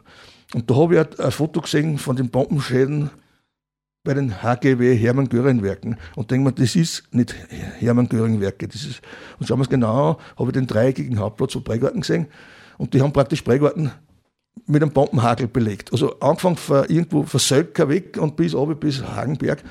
Und 0.55 0.71
da 0.71 0.77
habe 0.77 0.97
ich 0.97 1.21
ein 1.21 1.31
Foto 1.31 1.61
gesehen 1.61 1.99
von 1.99 2.17
den 2.17 2.31
Bombenschäden 2.31 3.11
bei 4.03 4.15
den 4.15 4.43
HGW 4.43 4.97
Hermann 4.97 5.29
Göring 5.29 5.63
Werken 5.63 5.99
und 6.17 6.31
denke 6.31 6.47
mir, 6.47 6.53
das 6.53 6.75
ist 6.75 7.05
nicht 7.13 7.35
Hermann 7.79 8.09
Göring 8.09 8.41
Werke. 8.41 8.67
Das 8.67 8.83
ist, 8.83 9.03
und 9.39 9.47
schauen 9.47 9.59
wir 9.59 9.65
es 9.65 9.69
genau 9.69 10.13
an, 10.13 10.17
habe 10.39 10.49
ich 10.49 10.55
den 10.55 10.67
dreieckigen 10.67 11.19
Hauptplatz 11.19 11.53
von 11.53 11.63
Prägarten 11.63 12.01
gesehen 12.01 12.27
und 12.79 12.95
die 12.95 13.03
haben 13.03 13.13
praktisch 13.13 13.43
Prägarten 13.43 13.93
mit 14.67 14.83
einem 14.83 14.93
Bombenhagel 14.93 15.49
belegt. 15.49 15.93
Also 15.93 16.19
angefangen 16.21 16.57
von 16.57 16.85
irgendwo 16.87 17.25
von 17.25 17.41
Sölker 17.41 17.89
weg 17.89 18.17
und 18.19 18.37
bis 18.37 18.55
oben 18.55 18.77
bis 18.77 19.03
Hagenberg. 19.03 19.63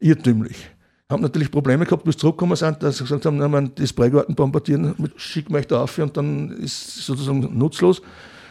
Irrtümlich. 0.00 0.70
Haben 1.10 1.22
natürlich 1.22 1.50
Probleme 1.50 1.84
gehabt, 1.84 2.04
bis 2.04 2.16
zurückgekommen 2.16 2.56
sind, 2.56 2.82
dass 2.82 2.98
sie 2.98 3.04
gesagt 3.04 3.24
haben, 3.26 3.38
man, 3.38 3.74
das 3.74 3.92
Prägarten 3.92 4.34
bombardieren, 4.34 4.94
schicken 5.16 5.52
wir 5.52 5.58
euch 5.58 5.66
da 5.66 5.82
auf 5.82 5.98
und 5.98 6.16
dann 6.16 6.50
ist 6.58 6.98
es 6.98 7.06
sozusagen 7.06 7.58
nutzlos. 7.58 8.02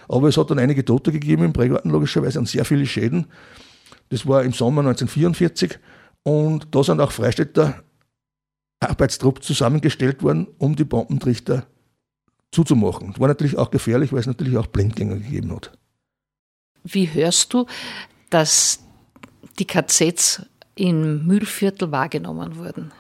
Aber 0.08 0.28
es 0.28 0.38
hat 0.38 0.50
dann 0.52 0.60
einige 0.60 0.86
Tote 0.86 1.12
gegeben 1.12 1.44
im 1.44 1.54
Prägarten, 1.54 1.92
logischerweise, 1.92 2.40
und 2.40 2.48
sehr 2.48 2.66
viele 2.66 2.86
Schäden. 2.86 3.28
Das 4.10 4.26
war 4.28 4.44
im 4.44 4.54
Sommer 4.54 4.82
1944 4.82 5.80
und 6.24 6.68
da 6.72 6.84
sind 6.84 7.02
auch 7.02 7.12
Freistädter 7.12 7.84
Arbeitstrupp 8.80 9.44
zusammengestellt 9.44 10.24
worden, 10.24 10.48
um 10.58 10.76
die 10.76 10.84
Bombentrichter 10.84 11.66
zuzumachen. 12.52 13.12
Das 13.12 13.20
war 13.20 13.28
natürlich 13.28 13.58
auch 13.58 13.72
gefährlich, 13.72 14.14
weil 14.14 14.20
es 14.20 14.28
natürlich 14.28 14.58
auch 14.58 14.68
Blindgänger 14.68 15.16
gegeben 15.16 15.56
hat. 15.56 15.78
Wie 16.84 17.12
hörst 17.12 17.54
du, 17.54 17.66
dass 18.30 18.80
die 19.60 19.66
KZs 19.66 20.44
im 20.76 21.26
Mühlviertel 21.26 21.92
wahrgenommen 21.92 22.56
wurden? 22.56 22.92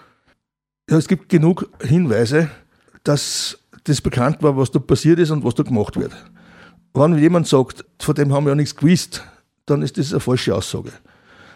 Ja, 0.89 0.97
es 0.97 1.07
gibt 1.07 1.29
genug 1.29 1.69
Hinweise, 1.81 2.49
dass 3.03 3.59
das 3.83 4.01
bekannt 4.01 4.41
war, 4.41 4.57
was 4.57 4.71
da 4.71 4.79
passiert 4.79 5.19
ist 5.19 5.31
und 5.31 5.43
was 5.43 5.55
da 5.55 5.63
gemacht 5.63 5.95
wird. 5.95 6.13
Wenn 6.97 7.15
jemand 7.19 7.47
sagt, 7.47 7.85
von 7.99 8.15
dem 8.15 8.33
haben 8.33 8.45
wir 8.45 8.49
ja 8.51 8.55
nichts 8.55 8.75
gewusst, 8.75 9.23
dann 9.67 9.83
ist 9.83 9.99
das 9.99 10.11
eine 10.11 10.19
falsche 10.19 10.55
Aussage. 10.55 10.91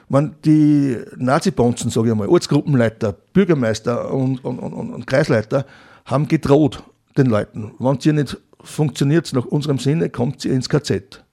Man, 0.08 0.36
die 0.46 0.98
Nazi-Bonzen, 1.18 1.90
sage 1.90 2.08
ich 2.08 2.12
einmal, 2.12 2.28
Ortsgruppenleiter, 2.28 3.14
Bürgermeister 3.34 4.14
und, 4.14 4.44
und, 4.46 4.60
und, 4.60 4.94
und 4.94 5.08
Kreisleiter 5.08 5.66
haben 6.06 6.28
gedroht 6.28 6.84
den 7.18 7.28
Leuten, 7.28 7.72
wenn 7.80 7.98
es 7.98 8.06
ihr 8.06 8.14
nicht 8.14 8.38
funktioniert 8.62 9.34
nach 9.34 9.46
unserem 9.46 9.80
Sinne, 9.80 10.10
kommt 10.10 10.46
ihr 10.46 10.54
ins 10.54 10.70
KZ. 10.70 11.24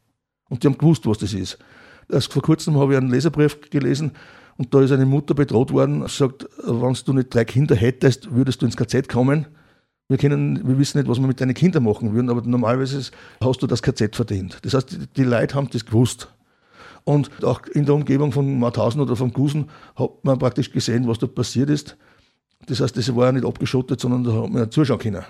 Und 0.49 0.63
die 0.63 0.69
haben 0.69 0.79
gewusst, 0.79 1.07
was 1.07 1.19
das 1.19 1.35
ist. 1.35 1.59
Erst 2.11 2.33
vor 2.33 2.41
kurzem 2.41 2.79
habe 2.79 2.93
ich 2.93 2.99
einen 2.99 3.11
Leserbrief 3.11 3.61
gelesen 3.69 4.13
und 4.57 4.73
da 4.73 4.81
ist 4.81 4.93
eine 4.93 5.05
Mutter 5.05 5.35
bedroht 5.35 5.71
worden, 5.71 6.09
sagt, 6.09 6.49
wenn 6.65 6.97
du 7.05 7.13
nicht 7.13 7.35
drei 7.35 7.45
Kinder 7.45 7.77
hättest, 7.77 8.35
würdest 8.35 8.63
du 8.63 8.67
ins 8.67 8.77
KZ 8.77 9.07
kommen. 9.07 9.49
Wir, 10.09 10.17
können, 10.17 10.67
wir 10.67 10.79
wissen 10.79 10.99
nicht, 10.99 11.09
was 11.09 11.19
wir 11.19 11.27
mit 11.27 11.41
deinen 11.41 11.55
Kindern 11.55 11.85
machen 11.85 12.15
würden, 12.15 12.31
aber 12.31 12.41
normalerweise 12.43 13.11
hast 13.43 13.63
du 13.63 13.67
das 13.67 13.83
KZ 13.83 14.17
verdient. 14.17 14.59
Das 14.63 14.73
heißt, 14.73 14.93
die, 14.93 15.07
die 15.07 15.25
Leute 15.25 15.55
haben 15.55 15.69
das 15.71 15.85
gewusst. 15.85 16.29
Und 17.05 17.45
auch 17.45 17.63
in 17.67 17.85
der 17.85 17.95
Umgebung 17.95 18.33
von 18.33 18.59
Mauthausen 18.59 19.01
oder 19.01 19.17
von 19.17 19.33
Gusen 19.33 19.71
hat 19.97 20.11
man 20.23 20.39
praktisch 20.39 20.73
gesehen, 20.73 21.07
was 21.07 21.19
dort 21.19 21.35
passiert 21.35 21.71
ist. 21.71 21.97
Das 22.67 22.81
heißt, 22.81 22.97
das 22.97 23.15
war 23.15 23.27
ja 23.27 23.33
nicht 23.33 23.47
abgeschottet, 23.47 24.01
sondern 24.01 24.25
da 24.25 24.33
hat 24.33 24.51
man 24.51 24.63
ja 24.63 24.71
zuschauen 24.71 24.99
können. 24.99 25.25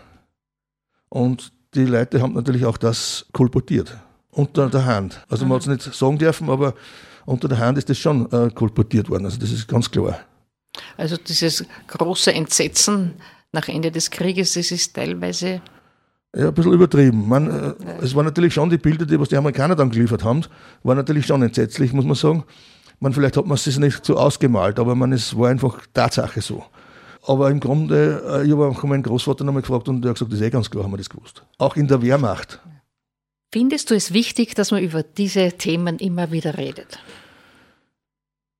Und 1.08 1.52
die 1.74 1.84
Leute 1.84 2.22
haben 2.22 2.34
natürlich 2.34 2.64
auch 2.64 2.78
das 2.78 3.26
kolportiert. 3.32 3.96
Unter 4.30 4.68
der 4.70 4.84
Hand. 4.84 5.24
Also 5.28 5.44
man 5.44 5.56
hat 5.56 5.62
es 5.62 5.66
nicht 5.66 5.94
sagen 5.94 6.18
dürfen, 6.18 6.50
aber 6.50 6.74
unter 7.26 7.48
der 7.48 7.58
Hand 7.58 7.78
ist 7.78 7.90
das 7.90 7.98
schon 7.98 8.30
äh, 8.32 8.50
kolportiert 8.50 9.10
worden. 9.10 9.24
Also 9.24 9.38
das 9.38 9.50
ist 9.50 9.66
ganz 9.66 9.90
klar. 9.90 10.20
Also 10.96 11.16
dieses 11.16 11.64
große 11.88 12.32
Entsetzen 12.32 13.14
nach 13.52 13.68
Ende 13.68 13.90
des 13.90 14.10
Krieges, 14.10 14.54
das 14.54 14.70
ist 14.70 14.94
teilweise 14.94 15.60
ja, 16.36 16.48
ein 16.48 16.54
bisschen 16.54 16.72
übertrieben. 16.72 17.28
Man, 17.28 17.48
äh, 17.48 17.74
es 18.02 18.14
waren 18.14 18.26
natürlich 18.26 18.54
schon 18.54 18.70
die 18.70 18.78
Bilder, 18.78 19.06
die 19.06 19.18
was 19.18 19.28
die 19.28 19.36
Amerikaner 19.36 19.76
dann 19.76 19.90
geliefert 19.90 20.24
haben, 20.24 20.42
waren 20.82 20.96
natürlich 20.96 21.26
schon 21.26 21.42
entsetzlich, 21.42 21.92
muss 21.92 22.04
man 22.04 22.14
sagen. 22.14 22.44
Man, 23.00 23.12
vielleicht 23.12 23.36
hat 23.36 23.46
man 23.46 23.54
es 23.54 23.78
nicht 23.78 24.04
so 24.04 24.16
ausgemalt, 24.16 24.78
aber 24.78 24.94
man, 24.94 25.12
es 25.12 25.36
war 25.38 25.48
einfach 25.48 25.80
Tatsache 25.94 26.40
so. 26.42 26.64
Aber 27.26 27.50
im 27.50 27.60
Grunde, 27.60 28.22
äh, 28.26 28.46
ich 28.46 28.52
habe 28.52 28.66
auch 28.66 28.82
meinen 28.84 29.02
Großvater 29.02 29.44
nochmal 29.44 29.62
gefragt 29.62 29.88
und 29.88 30.02
der 30.02 30.10
hat 30.10 30.16
gesagt, 30.16 30.32
das 30.32 30.40
ist 30.40 30.46
eh 30.46 30.50
ganz 30.50 30.70
klar, 30.70 30.84
haben 30.84 30.92
wir 30.92 30.98
das 30.98 31.08
gewusst. 31.08 31.42
Auch 31.58 31.76
in 31.76 31.86
der 31.88 32.02
Wehrmacht. 32.02 32.60
Findest 33.50 33.90
du 33.90 33.94
es 33.94 34.12
wichtig, 34.12 34.54
dass 34.54 34.70
man 34.70 34.82
über 34.82 35.02
diese 35.02 35.52
Themen 35.52 35.98
immer 35.98 36.30
wieder 36.30 36.58
redet? 36.58 36.98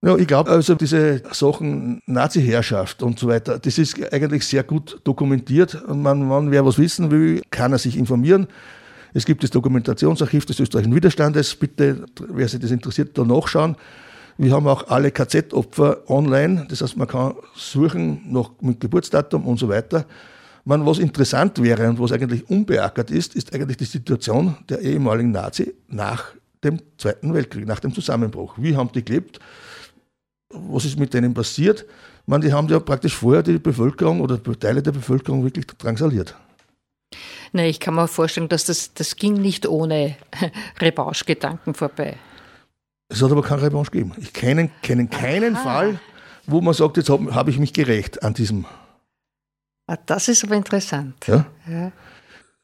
Ja, 0.08 0.16
ich 0.16 0.26
glaube, 0.26 0.50
also 0.50 0.74
diese 0.74 1.20
Sachen 1.32 2.00
Nazi-Herrschaft 2.06 3.02
und 3.02 3.18
so 3.18 3.28
weiter, 3.28 3.58
das 3.58 3.76
ist 3.76 4.10
eigentlich 4.10 4.42
sehr 4.46 4.62
gut 4.62 4.98
dokumentiert. 5.04 5.86
Man, 5.86 6.26
man, 6.26 6.50
wer 6.50 6.64
was 6.64 6.78
wissen 6.78 7.10
will, 7.10 7.42
kann 7.50 7.72
er 7.72 7.78
sich 7.78 7.94
informieren. 7.98 8.46
Es 9.12 9.26
gibt 9.26 9.42
das 9.42 9.50
Dokumentationsarchiv 9.50 10.46
des 10.46 10.60
österreichischen 10.60 10.94
Widerstandes. 10.94 11.54
Bitte, 11.56 12.06
wer 12.26 12.48
sich 12.48 12.58
das 12.58 12.70
interessiert, 12.70 13.18
da 13.18 13.22
nachschauen. 13.22 13.76
Wir 14.38 14.52
haben 14.52 14.66
auch 14.66 14.88
alle 14.88 15.10
KZ-Opfer 15.10 16.08
online. 16.08 16.64
Das 16.70 16.80
heißt, 16.80 16.96
man 16.96 17.06
kann 17.06 17.34
suchen 17.54 18.22
nach, 18.32 18.52
mit 18.62 18.80
Geburtsdatum 18.80 19.46
und 19.46 19.58
so 19.58 19.68
weiter. 19.68 20.06
Man, 20.64 20.86
was 20.86 21.00
interessant 21.00 21.62
wäre 21.62 21.86
und 21.86 22.00
was 22.00 22.12
eigentlich 22.12 22.48
unbeackert 22.48 23.10
ist, 23.10 23.36
ist 23.36 23.54
eigentlich 23.54 23.76
die 23.76 23.84
Situation 23.84 24.56
der 24.70 24.80
ehemaligen 24.80 25.32
Nazi 25.32 25.74
nach 25.86 26.32
dem 26.64 26.80
Zweiten 26.96 27.34
Weltkrieg, 27.34 27.66
nach 27.66 27.80
dem 27.80 27.92
Zusammenbruch. 27.92 28.54
Wie 28.56 28.74
haben 28.74 28.90
die 28.90 29.04
gelebt? 29.04 29.38
Was 30.50 30.84
ist 30.84 30.98
mit 30.98 31.14
denen 31.14 31.34
passiert? 31.34 31.82
Ich 31.82 32.26
meine, 32.26 32.44
die 32.44 32.52
haben 32.52 32.68
ja 32.68 32.80
praktisch 32.80 33.16
vorher 33.16 33.42
die 33.42 33.58
Bevölkerung 33.58 34.20
oder 34.20 34.42
Teile 34.58 34.82
der 34.82 34.92
Bevölkerung 34.92 35.44
wirklich 35.44 35.66
drangsaliert. 35.66 36.34
Na, 37.52 37.64
ich 37.64 37.80
kann 37.80 37.94
mir 37.94 38.08
vorstellen, 38.08 38.48
dass 38.48 38.64
das, 38.64 38.92
das 38.92 39.16
ging 39.16 39.34
nicht 39.34 39.66
ohne 39.66 40.16
Revanche-Gedanken 40.80 41.74
vorbei. 41.74 42.16
Es 43.08 43.22
hat 43.22 43.30
aber 43.30 43.42
keine 43.42 43.62
Revanche 43.62 43.90
gegeben. 43.90 44.12
Ich 44.18 44.32
kenne, 44.32 44.70
kenne 44.82 45.06
keinen 45.08 45.56
Aha. 45.56 45.62
Fall, 45.62 46.00
wo 46.46 46.60
man 46.60 46.74
sagt, 46.74 46.98
jetzt 46.98 47.08
habe 47.08 47.34
hab 47.34 47.48
ich 47.48 47.58
mich 47.58 47.72
gerecht 47.72 48.22
an 48.22 48.34
diesem. 48.34 48.66
Ah, 49.86 49.96
das 50.04 50.28
ist 50.28 50.44
aber 50.44 50.56
interessant. 50.56 51.14
Ja? 51.26 51.46
ja. 51.66 51.92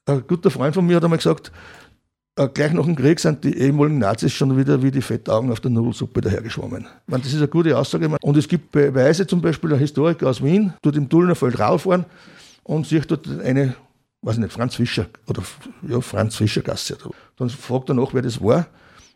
Ein 0.06 0.26
guter 0.26 0.50
Freund 0.50 0.74
von 0.74 0.86
mir 0.86 0.96
hat 0.96 1.04
einmal 1.04 1.16
gesagt, 1.16 1.50
äh, 2.36 2.48
gleich 2.48 2.72
nach 2.72 2.84
dem 2.84 2.96
Krieg 2.96 3.20
sind 3.20 3.44
die 3.44 3.56
ehemaligen 3.56 3.98
Nazis 3.98 4.32
schon 4.32 4.56
wieder 4.56 4.82
wie 4.82 4.90
die 4.90 5.02
Fettaugen 5.02 5.52
auf 5.52 5.60
der 5.60 5.70
Nudelsuppe 5.70 6.20
dahergeschwommen. 6.20 6.86
Meine, 7.06 7.22
das 7.22 7.32
ist 7.32 7.38
eine 7.38 7.48
gute 7.48 7.76
Aussage. 7.78 8.10
Und 8.20 8.36
es 8.36 8.48
gibt 8.48 8.72
Beweise, 8.72 9.26
zum 9.26 9.40
Beispiel 9.40 9.72
ein 9.72 9.78
Historiker 9.78 10.28
aus 10.28 10.42
Wien, 10.42 10.74
tut 10.82 10.96
im 10.96 11.08
Tullnerfeld 11.08 11.58
rauffahren 11.60 12.04
und 12.64 12.86
sieht 12.86 13.10
dort 13.10 13.28
eine, 13.40 13.76
weiß 14.22 14.36
ich 14.36 14.42
nicht, 14.42 14.52
Franz 14.52 14.74
Fischer 14.74 15.06
oder 15.28 15.42
ja, 15.86 16.00
Franz 16.00 16.36
Fischer 16.36 16.62
Gasse. 16.62 16.98
Dann 17.36 17.50
fragt 17.50 17.88
er 17.90 17.94
nach, 17.94 18.14
wer 18.14 18.22
das 18.22 18.40
war. 18.40 18.66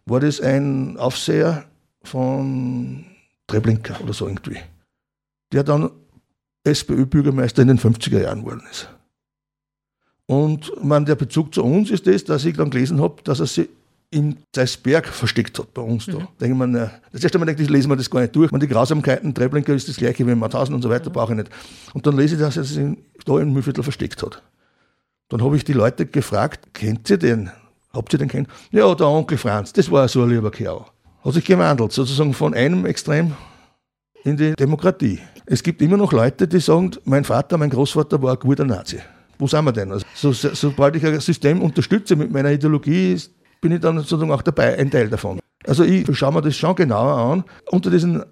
War 0.07 0.21
das 0.21 0.41
ein 0.41 0.97
Aufseher 0.97 1.65
von 2.05 3.05
Treblinka 3.47 3.99
oder 4.01 4.13
so 4.13 4.27
irgendwie, 4.27 4.59
der 5.53 5.65
dann 5.65 5.91
SPÖ-Bürgermeister 6.65 7.63
in 7.63 7.69
den 7.69 7.79
50er 7.79 8.23
Jahren 8.23 8.41
geworden 8.41 8.63
ist. 8.71 8.89
Und 10.29 10.71
man, 10.85 11.07
der 11.07 11.15
Bezug 11.15 11.55
zu 11.55 11.65
uns 11.65 11.91
ist 11.91 12.07
das, 12.07 12.23
dass 12.23 12.45
ich 12.45 12.55
dann 12.55 12.69
gelesen 12.69 13.01
habe, 13.01 13.17
dass 13.25 13.41
er 13.41 13.47
sich 13.47 13.69
in 14.11 14.37
Zeisberg 14.53 15.09
versteckt 15.09 15.59
hat 15.59 15.73
bei 15.73 15.81
uns 15.81 16.05
da. 16.05 16.19
Mhm. 16.19 16.29
Denke 16.39 16.55
man, 16.55 16.73
das 16.75 17.23
erste 17.23 17.39
Mal 17.39 17.47
denke 17.47 17.63
ich, 17.63 17.71
lesen 17.71 17.91
wir 17.91 17.97
das 17.97 18.11
gar 18.11 18.21
nicht 18.21 18.37
durch. 18.37 18.53
Man, 18.53 18.61
die 18.61 18.69
Grausamkeiten, 18.69 19.35
Treblinka 19.35 19.73
ist 19.73 19.89
das 19.89 19.97
gleiche 19.97 20.27
wie 20.27 20.33
in 20.33 20.39
Mauthausen 20.39 20.75
und 20.75 20.83
so 20.83 20.91
weiter, 20.91 21.09
mhm. 21.09 21.15
brauche 21.15 21.33
ich 21.33 21.39
nicht. 21.39 21.51
Und 21.95 22.07
dann 22.07 22.15
lese 22.15 22.35
ich, 22.35 22.41
dass 22.43 22.59
er 22.59 22.65
sich 22.65 22.97
da 23.25 23.39
im 23.39 23.55
Mühlviertel 23.55 23.83
versteckt 23.83 24.23
hat. 24.23 24.43
Dann 25.31 25.43
habe 25.43 25.57
ich 25.57 25.65
die 25.65 25.73
Leute 25.73 26.05
gefragt, 26.05 26.75
kennt 26.75 27.09
ihr 27.09 27.17
den? 27.17 27.51
Habt 27.95 28.13
ihr 28.13 28.19
den 28.19 28.29
kennt? 28.29 28.49
Ja, 28.71 28.95
der 28.95 29.07
Onkel 29.07 29.39
Franz, 29.39 29.73
das 29.73 29.91
war 29.91 30.07
so 30.09 30.23
ein 30.25 30.29
lieber 30.29 30.51
Kerl. 30.51 30.85
Hat 31.25 31.33
sich 31.33 31.45
gewandelt, 31.47 31.93
sozusagen 31.93 32.35
von 32.35 32.53
einem 32.53 32.85
Extrem 32.85 33.33
in 34.25 34.37
die 34.37 34.53
Demokratie. 34.53 35.21
Es 35.47 35.63
gibt 35.63 35.81
immer 35.81 35.97
noch 35.97 36.13
Leute, 36.13 36.47
die 36.47 36.61
sagen, 36.61 36.91
mein 37.05 37.25
Vater, 37.25 37.57
mein 37.57 37.71
Großvater 37.71 38.21
war 38.23 38.35
ein 38.35 38.39
guter 38.39 38.67
Nazi. 38.67 38.99
Wo 39.39 39.47
sind 39.47 39.65
wir 39.65 39.73
denn? 39.73 39.93
Also, 39.93 40.05
so, 40.15 40.33
sobald 40.33 40.97
ich 40.97 41.07
ein 41.07 41.21
System 41.21 41.63
unterstütze 41.63 42.17
mit 42.17 42.31
meiner 42.31 42.51
Ideologie, 42.51 43.21
bin 43.61 43.73
ich 43.73 43.81
dann 43.81 43.99
sozusagen 43.99 44.31
auch 44.31 44.43
dabei, 44.43 44.79
ein 44.79 44.91
Teil 44.91 45.09
davon. 45.09 45.41
Also 45.67 45.85
ich 45.85 46.07
schaue 46.17 46.33
mir 46.33 46.43
das 46.43 46.57
schon 46.57 46.75
genauer 46.77 47.33
an. 47.33 47.45
Unter 47.71 47.91
diesen 47.91 48.25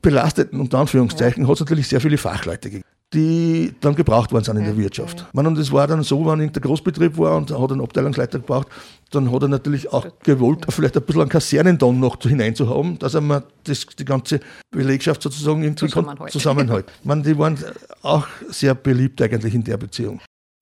belasteten, 0.00 0.60
unter 0.60 0.78
Anführungszeichen, 0.78 1.46
hat 1.46 1.54
es 1.54 1.60
natürlich 1.60 1.88
sehr 1.88 2.00
viele 2.00 2.16
Fachleute 2.18 2.70
gegeben 2.70 2.84
die 3.12 3.74
dann 3.80 3.96
gebraucht 3.96 4.30
worden 4.30 4.44
sind 4.44 4.56
in 4.56 4.64
der 4.64 4.76
Wirtschaft. 4.76 5.26
Man, 5.32 5.46
und 5.46 5.58
es 5.58 5.72
war 5.72 5.86
dann 5.88 6.02
so, 6.02 6.24
wenn 6.26 6.38
irgendein 6.38 6.62
Großbetrieb 6.62 7.18
war 7.18 7.36
und 7.36 7.50
hat 7.50 7.72
einen 7.72 7.80
Abteilungsleiter 7.80 8.38
gebraucht, 8.38 8.68
dann 9.10 9.32
hat 9.32 9.42
er 9.42 9.48
natürlich 9.48 9.92
auch 9.92 10.06
gewollt, 10.22 10.66
vielleicht 10.68 10.96
ein 10.96 11.02
bisschen 11.02 11.22
einen 11.22 11.30
Kasernenton 11.30 11.98
noch 11.98 12.20
hineinzuhaben, 12.22 12.98
dass 13.00 13.14
er 13.14 13.20
mal 13.20 13.42
das, 13.64 13.84
die 13.86 14.04
ganze 14.04 14.38
Belegschaft 14.70 15.22
sozusagen 15.22 15.64
irgendwie 15.64 15.88
zusammenhält. 15.88 16.30
zusammenhält. 16.30 16.86
Man, 17.02 17.22
die 17.24 17.36
waren 17.36 17.58
auch 18.02 18.28
sehr 18.48 18.74
beliebt 18.76 19.20
eigentlich 19.20 19.54
in 19.54 19.64
der 19.64 19.76
Beziehung. 19.76 20.20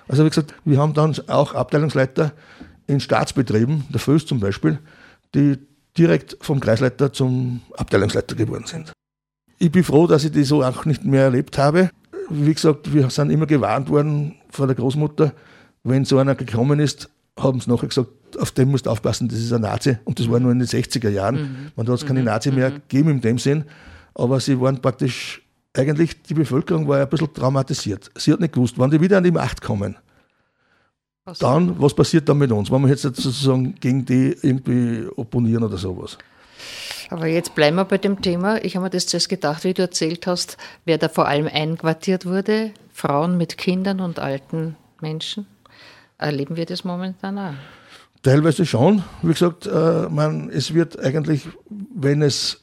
Also 0.08 0.24
wie 0.24 0.28
gesagt, 0.28 0.54
wir 0.64 0.78
haben 0.78 0.94
dann 0.94 1.14
auch 1.28 1.54
Abteilungsleiter 1.54 2.32
in 2.86 3.00
Staatsbetrieben, 3.00 3.84
der 3.90 4.00
Föß 4.00 4.26
zum 4.26 4.40
Beispiel, 4.40 4.78
die 5.34 5.58
direkt 5.96 6.36
vom 6.40 6.60
Kreisleiter 6.60 7.12
zum 7.12 7.60
Abteilungsleiter 7.76 8.34
geworden 8.34 8.64
sind. 8.66 8.92
Ich 9.58 9.70
bin 9.70 9.84
froh, 9.84 10.06
dass 10.06 10.24
ich 10.24 10.32
die 10.32 10.44
so 10.44 10.62
auch 10.62 10.84
nicht 10.84 11.04
mehr 11.04 11.24
erlebt 11.24 11.58
habe 11.58 11.90
wie 12.28 12.54
gesagt, 12.54 12.92
wir 12.92 13.10
sind 13.10 13.30
immer 13.30 13.46
gewarnt 13.46 13.88
worden 13.88 14.36
von 14.50 14.66
der 14.66 14.76
Großmutter, 14.76 15.32
wenn 15.84 16.04
so 16.04 16.18
einer 16.18 16.34
gekommen 16.34 16.80
ist, 16.80 17.08
haben 17.38 17.60
sie 17.60 17.70
nachher 17.70 17.88
gesagt, 17.88 18.10
auf 18.38 18.50
den 18.50 18.70
musst 18.70 18.86
du 18.86 18.90
aufpassen, 18.90 19.28
das 19.28 19.38
ist 19.38 19.52
ein 19.52 19.62
Nazi. 19.62 19.96
Und 20.04 20.18
das 20.18 20.30
war 20.30 20.40
nur 20.40 20.52
in 20.52 20.58
den 20.58 20.68
60er 20.68 21.08
Jahren. 21.08 21.36
Mhm. 21.36 21.72
Man 21.76 21.86
hat 21.86 21.94
es 21.94 22.06
keine 22.06 22.20
mhm. 22.20 22.26
Nazi 22.26 22.50
mehr 22.50 22.70
mhm. 22.70 22.74
gegeben 22.88 23.10
in 23.10 23.20
dem 23.20 23.38
Sinn. 23.38 23.64
Aber 24.14 24.40
sie 24.40 24.60
waren 24.60 24.82
praktisch, 24.82 25.42
eigentlich 25.78 26.22
die 26.22 26.34
Bevölkerung 26.34 26.88
war 26.88 26.98
ja 26.98 27.04
ein 27.04 27.10
bisschen 27.10 27.32
traumatisiert. 27.32 28.10
Sie 28.16 28.32
hat 28.32 28.40
nicht 28.40 28.54
gewusst, 28.54 28.74
wann 28.78 28.90
die 28.90 29.00
wieder 29.00 29.18
an 29.18 29.24
die 29.24 29.30
Macht 29.30 29.62
kommen. 29.62 29.96
Was 31.24 31.38
dann, 31.38 31.80
was 31.80 31.94
passiert 31.94 32.28
dann 32.28 32.38
mit 32.38 32.50
uns, 32.50 32.70
wenn 32.70 32.80
wir 32.82 32.88
jetzt 32.88 33.02
sozusagen 33.02 33.74
gegen 33.74 34.04
die 34.04 34.36
irgendwie 34.42 35.06
opponieren 35.16 35.62
oder 35.62 35.76
sowas? 35.76 36.16
Aber 37.10 37.26
jetzt 37.26 37.54
bleiben 37.54 37.76
wir 37.76 37.84
bei 37.84 37.98
dem 37.98 38.20
Thema. 38.20 38.62
Ich 38.64 38.76
habe 38.76 38.84
mir 38.84 38.90
das 38.90 39.06
zuerst 39.06 39.28
gedacht, 39.28 39.64
wie 39.64 39.74
du 39.74 39.82
erzählt 39.82 40.26
hast, 40.26 40.56
wer 40.84 40.98
da 40.98 41.08
vor 41.08 41.28
allem 41.28 41.46
einquartiert 41.46 42.26
wurde. 42.26 42.72
Frauen 42.92 43.36
mit 43.36 43.58
Kindern 43.58 44.00
und 44.00 44.18
alten 44.18 44.76
Menschen. 45.00 45.46
Erleben 46.18 46.56
wir 46.56 46.66
das 46.66 46.84
momentan 46.84 47.38
auch? 47.38 47.54
Teilweise 48.22 48.66
schon. 48.66 49.04
Wie 49.22 49.32
gesagt, 49.32 49.66
äh, 49.66 50.08
man, 50.08 50.50
es 50.50 50.74
wird 50.74 50.98
eigentlich, 50.98 51.46
wenn 51.68 52.22
es 52.22 52.62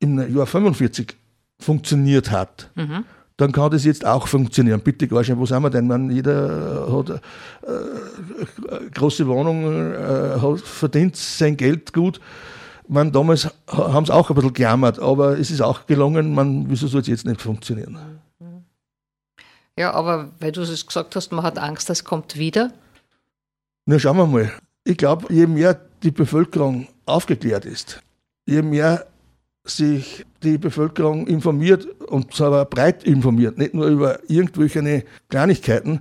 im 0.00 0.34
Jahr 0.34 0.46
45 0.46 1.17
funktioniert 1.60 2.30
hat, 2.30 2.70
mhm. 2.74 3.04
dann 3.36 3.52
kann 3.52 3.70
das 3.70 3.84
jetzt 3.84 4.06
auch 4.06 4.28
funktionieren. 4.28 4.80
Bitte 4.80 5.06
nicht, 5.06 5.36
wo 5.36 5.46
sind 5.46 5.62
wir 5.62 5.70
denn? 5.70 5.86
Man, 5.86 6.10
jeder 6.10 6.88
hat 6.90 7.10
äh, 7.10 8.90
große 8.94 9.26
Wohnung, 9.26 9.64
äh, 9.92 10.40
hat, 10.40 10.60
verdient 10.60 11.16
sein 11.16 11.56
Geld 11.56 11.92
gut 11.92 12.20
man, 12.88 13.12
damals 13.12 13.48
haben 13.68 14.06
sie 14.06 14.14
auch 14.14 14.30
ein 14.30 14.34
bisschen 14.34 14.52
gejammert, 14.52 14.98
aber 14.98 15.38
es 15.38 15.50
ist 15.50 15.60
auch 15.60 15.86
gelungen, 15.86 16.34
man, 16.34 16.68
wieso 16.68 16.86
soll 16.86 17.02
es 17.02 17.06
jetzt 17.06 17.26
nicht 17.26 17.40
funktionieren? 17.40 18.20
Ja, 19.78 19.92
aber 19.92 20.30
weil 20.40 20.52
du 20.52 20.62
es 20.62 20.86
gesagt 20.86 21.14
hast, 21.14 21.30
man 21.30 21.44
hat 21.44 21.58
Angst, 21.58 21.88
das 21.88 22.02
kommt 22.02 22.36
wieder. 22.36 22.72
Na, 23.86 23.98
schauen 23.98 24.16
wir 24.16 24.26
mal. 24.26 24.52
Ich 24.84 24.96
glaube, 24.96 25.32
je 25.32 25.46
mehr 25.46 25.80
die 26.02 26.10
Bevölkerung 26.10 26.88
aufgeklärt 27.06 27.64
ist, 27.64 28.02
je 28.46 28.62
mehr 28.62 29.06
sich 29.70 30.24
die 30.42 30.58
Bevölkerung 30.58 31.26
informiert 31.26 31.86
und 32.08 32.34
zwar 32.34 32.64
breit 32.64 33.04
informiert, 33.04 33.58
nicht 33.58 33.74
nur 33.74 33.86
über 33.86 34.18
irgendwelche 34.28 35.04
Kleinigkeiten, 35.28 36.00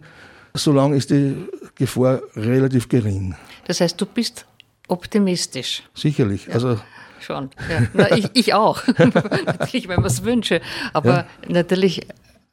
solange 0.53 0.95
ist 0.95 1.09
die 1.09 1.35
Gefahr 1.75 2.21
relativ 2.35 2.89
gering. 2.89 3.35
Das 3.65 3.81
heißt, 3.81 3.99
du 3.99 4.05
bist 4.05 4.45
optimistisch. 4.87 5.83
Sicherlich. 5.93 6.47
Ja, 6.47 6.53
also 6.53 6.79
schon. 7.19 7.49
Ja. 7.69 7.87
Na, 7.93 8.15
ich, 8.15 8.29
ich 8.33 8.53
auch. 8.53 8.85
natürlich, 8.97 9.87
wenn 9.87 9.97
man 9.97 10.05
es 10.05 10.23
wünsche. 10.23 10.61
Aber 10.93 11.09
ja. 11.09 11.27
natürlich, 11.47 12.07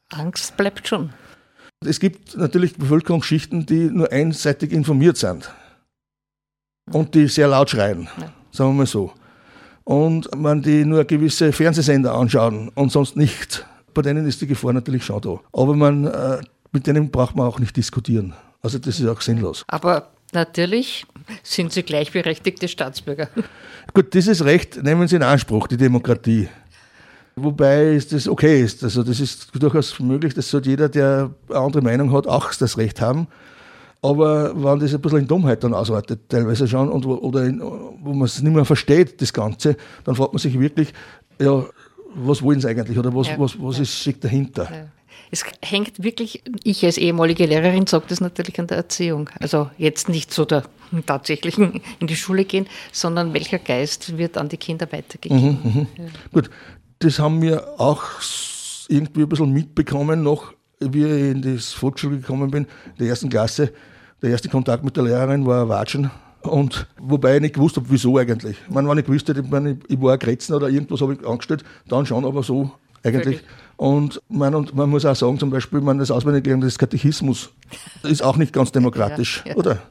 Angst 0.09 0.57
bleibt 0.57 0.87
schon. 0.87 1.13
Es 1.85 1.99
gibt 1.99 2.37
natürlich 2.37 2.75
Bevölkerungsschichten, 2.75 3.65
die 3.65 3.85
nur 3.85 4.11
einseitig 4.11 4.71
informiert 4.71 5.17
sind 5.17 5.51
und 6.91 7.15
die 7.15 7.27
sehr 7.27 7.47
laut 7.47 7.69
schreien, 7.69 8.07
sagen 8.51 8.71
wir 8.71 8.79
mal 8.79 8.85
so. 8.85 9.13
Und 9.85 10.35
man 10.35 10.61
die 10.61 10.83
nur 10.83 11.05
gewisse 11.05 11.53
Fernsehsender 11.53 12.13
anschauen 12.13 12.69
und 12.75 12.91
sonst 12.91 13.15
nicht. 13.15 13.65
Bei 13.93 14.01
denen 14.01 14.27
ist 14.27 14.41
die 14.41 14.47
Gefahr 14.47 14.73
natürlich 14.73 15.05
schon 15.05 15.21
da. 15.21 15.39
Aber 15.53 15.75
man, 15.75 16.05
äh, 16.05 16.41
mit 16.71 16.85
denen 16.85 17.09
braucht 17.09 17.35
man 17.35 17.47
auch 17.47 17.59
nicht 17.59 17.77
diskutieren. 17.77 18.33
Also 18.61 18.79
das 18.79 18.99
ist 18.99 19.07
auch 19.07 19.21
sinnlos. 19.21 19.63
Aber 19.67 20.09
Natürlich 20.33 21.05
sind 21.43 21.71
Sie 21.71 21.81
gleichberechtigte 21.83 22.67
Staatsbürger. 22.67 23.29
Gut, 23.93 24.13
dieses 24.13 24.43
Recht 24.43 24.83
nehmen 24.83 25.07
Sie 25.07 25.15
in 25.15 25.23
Anspruch, 25.23 25.67
die 25.67 25.77
Demokratie. 25.77 26.49
Wobei 27.37 28.01
das 28.09 28.27
okay 28.27 28.61
ist. 28.61 28.83
Also 28.83 29.03
das 29.03 29.19
ist 29.19 29.49
durchaus 29.53 29.99
möglich, 29.99 30.33
dass 30.33 30.49
so 30.49 30.59
jeder, 30.59 30.89
der 30.89 31.31
eine 31.49 31.57
andere 31.59 31.81
Meinung 31.81 32.11
hat, 32.11 32.27
auch 32.27 32.53
das 32.53 32.77
Recht 32.77 33.01
haben. 33.01 33.27
Aber 34.05 34.53
wenn 34.55 34.79
das 34.79 34.93
ein 34.93 35.01
bisschen 35.01 35.19
in 35.19 35.27
Dummheit 35.27 35.63
dann 35.63 35.73
ausartet, 35.73 36.29
teilweise 36.29 36.67
schon, 36.67 36.89
und, 36.89 37.05
oder 37.07 37.45
in, 37.45 37.59
wo 37.59 38.13
man 38.13 38.25
es 38.25 38.39
nicht 38.39 38.53
mehr 38.53 38.65
versteht, 38.65 39.19
das 39.19 39.33
Ganze, 39.33 39.77
dann 40.03 40.13
fragt 40.13 40.31
man 40.31 40.39
sich 40.39 40.59
wirklich, 40.59 40.93
ja, 41.41 41.65
was 42.13 42.43
wollen 42.43 42.61
sie 42.61 42.67
eigentlich 42.67 42.99
oder 42.99 43.15
was, 43.15 43.27
ja. 43.29 43.39
was, 43.39 43.59
was 43.59 43.79
ist, 43.79 43.99
steckt 43.99 44.23
dahinter? 44.23 44.67
Ja. 44.71 44.85
Es 45.31 45.43
hängt 45.63 46.03
wirklich, 46.03 46.43
ich 46.63 46.85
als 46.85 46.97
ehemalige 46.97 47.47
Lehrerin 47.47 47.87
sage 47.87 48.05
das 48.07 48.21
natürlich 48.21 48.59
an 48.59 48.67
der 48.67 48.77
Erziehung. 48.77 49.29
Also 49.39 49.71
jetzt 49.77 50.07
nicht 50.07 50.31
so 50.31 50.45
der 50.45 50.63
tatsächlichen 51.07 51.81
in 51.99 52.05
die 52.05 52.15
Schule 52.15 52.45
gehen, 52.45 52.67
sondern 52.91 53.33
welcher 53.33 53.57
Geist 53.57 54.19
wird 54.19 54.37
an 54.37 54.49
die 54.49 54.57
Kinder 54.57 54.87
weitergegeben. 54.91 55.59
Mhm, 55.63 55.71
mhm. 55.71 55.87
Ja. 55.97 56.05
Gut, 56.31 56.51
das 56.99 57.17
haben 57.17 57.41
wir 57.41 57.79
auch 57.79 58.03
irgendwie 58.87 59.23
ein 59.23 59.29
bisschen 59.29 59.51
mitbekommen, 59.51 60.21
noch 60.21 60.53
wie 60.79 61.05
ich 61.05 61.31
in 61.31 61.41
die 61.41 61.57
Volksschule 61.57 62.17
gekommen 62.17 62.51
bin, 62.51 62.65
in 62.65 62.97
der 62.99 63.07
ersten 63.07 63.29
Klasse. 63.29 63.73
Der 64.25 64.31
erste 64.31 64.49
Kontakt 64.49 64.83
mit 64.83 64.97
der 64.97 65.03
Lehrerin 65.03 65.45
war 65.45 65.69
Watschen. 65.69 66.09
Und 66.41 66.87
wobei 66.99 67.35
ich 67.35 67.41
nicht 67.41 67.53
gewusst 67.53 67.75
habe, 67.75 67.85
wieso 67.89 68.17
eigentlich. 68.17 68.57
Ich 68.67 68.73
meine, 68.73 68.89
wenn 68.89 68.97
ich 68.97 69.05
gewusst 69.05 69.29
hätte, 69.29 69.41
ich, 69.41 69.91
ich 69.91 70.01
war 70.01 70.17
Kretzen 70.17 70.55
oder 70.55 70.67
irgendwas 70.67 70.99
habe 71.01 71.13
ich 71.13 71.27
angestellt, 71.27 71.63
dann 71.87 72.07
schon, 72.07 72.25
aber 72.25 72.41
so 72.41 72.71
eigentlich. 73.03 73.35
Wirklich? 73.35 73.49
Und 73.77 74.19
man, 74.27 74.55
und 74.55 74.73
man 74.73 74.89
muss 74.89 75.05
auch 75.05 75.15
sagen, 75.15 75.37
zum 75.37 75.51
Beispiel, 75.51 75.79
man 75.79 75.99
das 75.99 76.09
Auswendiglernen 76.09 76.61
des 76.61 76.79
Katechismus 76.79 77.51
ist 78.01 78.23
auch 78.23 78.35
nicht 78.35 78.51
ganz 78.51 78.71
demokratisch, 78.71 79.43
ja, 79.45 79.51
ja. 79.51 79.57
oder? 79.57 79.83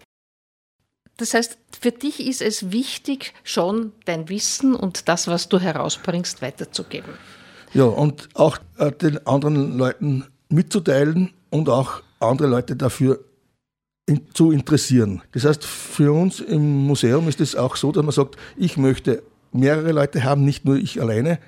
Das 1.16 1.33
heißt, 1.33 1.57
für 1.81 1.92
dich 1.92 2.27
ist 2.27 2.42
es 2.42 2.73
wichtig, 2.73 3.35
schon 3.44 3.92
dein 4.05 4.29
Wissen 4.29 4.75
und 4.75 5.09
das, 5.09 5.29
was 5.29 5.49
du 5.49 5.61
herausbringst, 5.61 6.42
weiterzugeben. 6.42 7.12
Ja, 7.73 7.85
und 7.85 8.31
auch 8.35 8.59
äh, 8.79 8.90
den 8.90 9.25
anderen 9.29 9.79
Leuten 9.79 10.25
mitzuteilen 10.49 11.33
und 11.51 11.68
auch 11.68 12.03
andere 12.18 12.49
Leute 12.49 12.75
dafür 12.75 13.20
in, 14.07 14.23
zu 14.33 14.51
interessieren. 14.51 15.23
Das 15.33 15.45
heißt, 15.45 15.64
für 15.64 16.12
uns 16.12 16.40
im 16.40 16.87
Museum 16.87 17.29
ist 17.29 17.40
es 17.40 17.57
auch 17.57 17.77
so, 17.77 17.93
dass 17.93 18.03
man 18.03 18.12
sagt, 18.12 18.37
ich 18.57 18.77
möchte 18.77 19.23
mehrere 19.53 19.93
Leute 19.93 20.25
haben, 20.25 20.45
nicht 20.45 20.64
nur 20.64 20.77
ich 20.77 21.01
alleine, 21.01 21.38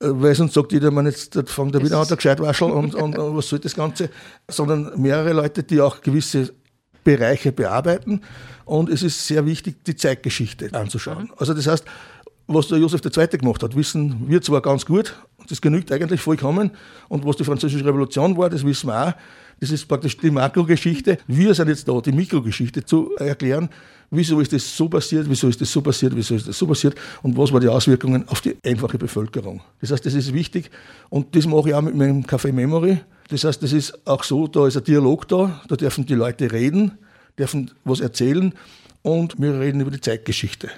äh, 0.00 0.08
weil 0.08 0.34
sonst 0.34 0.54
sagt 0.54 0.72
jeder, 0.72 0.90
man 0.90 1.06
jetzt 1.06 1.38
fängt 1.46 1.74
er 1.74 1.84
wieder 1.84 2.00
an, 2.00 2.08
der 2.08 2.16
Gescheitwaschel 2.16 2.70
und, 2.70 2.94
und, 2.94 3.18
und 3.18 3.36
was 3.36 3.48
soll 3.48 3.58
das 3.58 3.74
Ganze, 3.74 4.10
sondern 4.48 5.00
mehrere 5.00 5.32
Leute, 5.32 5.62
die 5.62 5.80
auch 5.80 6.00
gewisse 6.00 6.52
Bereiche 7.04 7.52
bearbeiten 7.52 8.22
und 8.64 8.90
es 8.90 9.02
ist 9.02 9.26
sehr 9.26 9.46
wichtig, 9.46 9.84
die 9.84 9.96
Zeitgeschichte 9.96 10.68
anzuschauen. 10.72 11.24
Mhm. 11.24 11.34
Also 11.38 11.54
das 11.54 11.66
heißt, 11.66 11.84
was 12.48 12.68
der 12.68 12.78
Josef 12.78 13.02
II. 13.04 13.26
gemacht 13.38 13.62
hat, 13.62 13.76
wissen 13.76 14.24
wir 14.26 14.42
zwar 14.42 14.62
ganz 14.62 14.84
gut, 14.84 15.14
das 15.48 15.60
genügt 15.60 15.92
eigentlich 15.92 16.20
vollkommen. 16.20 16.72
Und 17.08 17.24
was 17.24 17.36
die 17.36 17.44
Französische 17.44 17.84
Revolution 17.84 18.36
war, 18.36 18.50
das 18.50 18.64
wissen 18.64 18.88
wir 18.88 19.08
auch. 19.08 19.12
Das 19.60 19.70
ist 19.70 19.86
praktisch 19.86 20.16
die 20.16 20.30
Makrogeschichte. 20.30 21.18
Wir 21.26 21.52
sind 21.54 21.68
jetzt 21.68 21.88
da, 21.88 22.00
die 22.00 22.12
Mikrogeschichte 22.12 22.84
zu 22.84 23.16
erklären. 23.16 23.68
Wieso 24.10 24.40
ist 24.40 24.52
das 24.52 24.76
so 24.76 24.88
passiert? 24.88 25.28
Wieso 25.28 25.48
ist 25.48 25.60
das 25.60 25.70
so 25.70 25.82
passiert? 25.82 26.14
Wieso 26.16 26.34
ist 26.34 26.48
das 26.48 26.58
so 26.58 26.66
passiert? 26.66 26.94
Und 27.22 27.36
was 27.36 27.52
waren 27.52 27.60
die 27.60 27.68
Auswirkungen 27.68 28.26
auf 28.28 28.40
die 28.40 28.56
einfache 28.64 28.98
Bevölkerung? 28.98 29.60
Das 29.80 29.90
heißt, 29.90 30.06
das 30.06 30.14
ist 30.14 30.32
wichtig. 30.32 30.70
Und 31.10 31.34
das 31.36 31.46
mache 31.46 31.70
ich 31.70 31.74
auch 31.74 31.82
mit 31.82 31.94
meinem 31.94 32.22
Café 32.22 32.52
Memory. 32.52 33.00
Das 33.28 33.44
heißt, 33.44 33.62
das 33.62 33.72
ist 33.72 34.06
auch 34.06 34.24
so, 34.24 34.46
da 34.46 34.66
ist 34.66 34.76
ein 34.76 34.84
Dialog 34.84 35.28
da, 35.28 35.60
da 35.68 35.76
dürfen 35.76 36.06
die 36.06 36.14
Leute 36.14 36.50
reden, 36.50 36.92
dürfen 37.38 37.70
was 37.84 38.00
erzählen 38.00 38.54
und 39.02 39.38
wir 39.38 39.60
reden 39.60 39.80
über 39.80 39.90
die 39.90 40.00
Zeitgeschichte. 40.00 40.70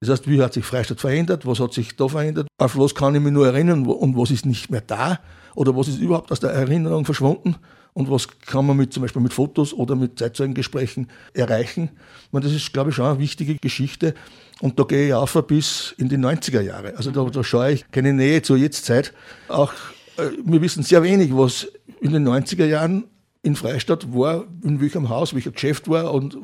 Das 0.00 0.10
heißt, 0.10 0.28
wie 0.28 0.40
hat 0.40 0.54
sich 0.54 0.64
Freistadt 0.64 1.00
verändert? 1.00 1.46
Was 1.46 1.60
hat 1.60 1.74
sich 1.74 1.96
da 1.96 2.08
verändert? 2.08 2.48
Auf 2.58 2.78
was 2.78 2.94
kann 2.94 3.14
ich 3.14 3.20
mich 3.20 3.32
nur 3.32 3.46
erinnern 3.46 3.86
und 3.86 4.16
was 4.16 4.30
ist 4.30 4.46
nicht 4.46 4.70
mehr 4.70 4.82
da? 4.82 5.20
Oder 5.54 5.76
was 5.76 5.88
ist 5.88 5.98
überhaupt 5.98 6.32
aus 6.32 6.40
der 6.40 6.50
Erinnerung 6.50 7.04
verschwunden? 7.04 7.56
Und 7.96 8.10
was 8.10 8.28
kann 8.28 8.66
man 8.66 8.76
mit, 8.76 8.92
zum 8.92 9.02
Beispiel 9.02 9.22
mit 9.22 9.32
Fotos 9.32 9.72
oder 9.72 9.96
mit 9.96 10.18
Zeitzeugengesprächen 10.18 11.08
erreichen? 11.32 11.88
meine, 12.30 12.44
das 12.44 12.52
ist, 12.52 12.70
glaube 12.74 12.90
ich, 12.90 12.96
schon 12.96 13.06
eine 13.06 13.18
wichtige 13.18 13.54
Geschichte. 13.54 14.14
Und 14.60 14.78
da 14.78 14.84
gehe 14.84 15.06
ich 15.06 15.14
auf 15.14 15.32
bis 15.46 15.94
in 15.96 16.10
die 16.10 16.18
90er 16.18 16.60
Jahre. 16.60 16.94
Also 16.98 17.10
da, 17.10 17.24
da 17.24 17.42
schaue 17.42 17.72
ich 17.72 17.90
keine 17.90 18.12
Nähe 18.12 18.42
zur 18.42 18.58
Jetztzeit. 18.58 19.14
Auch 19.48 19.72
äh, 20.18 20.28
wir 20.44 20.60
wissen 20.60 20.82
sehr 20.82 21.02
wenig, 21.02 21.34
was 21.34 21.68
in 22.02 22.12
den 22.12 22.28
90er 22.28 22.66
Jahren 22.66 23.04
in 23.42 23.56
Freistadt 23.56 24.12
war, 24.12 24.44
in 24.62 24.78
welchem 24.82 25.08
Haus, 25.08 25.32
welcher 25.32 25.52
Geschäft 25.52 25.88
war 25.88 26.12
und 26.12 26.36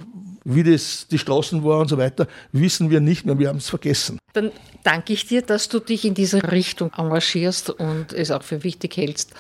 wie 0.45 0.63
das 0.63 1.07
die 1.11 1.19
Straßen 1.19 1.63
war 1.65 1.81
und 1.81 1.89
so 1.89 1.99
weiter, 1.99 2.29
wissen 2.53 2.89
wir 2.89 3.01
nicht 3.01 3.27
mehr, 3.27 3.39
wir 3.39 3.49
haben 3.49 3.59
es 3.59 3.69
vergessen. 3.69 4.19
Dann 4.33 4.53
danke 4.85 5.13
ich 5.13 5.27
dir, 5.27 5.43
dass 5.43 5.69
du 5.69 5.81
dich 5.81 6.07
in 6.07 6.15
diese 6.15 6.51
Richtung 6.51 6.91
engagierst 6.97 7.69
und 7.69 8.15
es 8.15 8.31
auch 8.31 8.43
für 8.43 8.65
wichtig 8.65 8.97
hältst. 8.97 9.35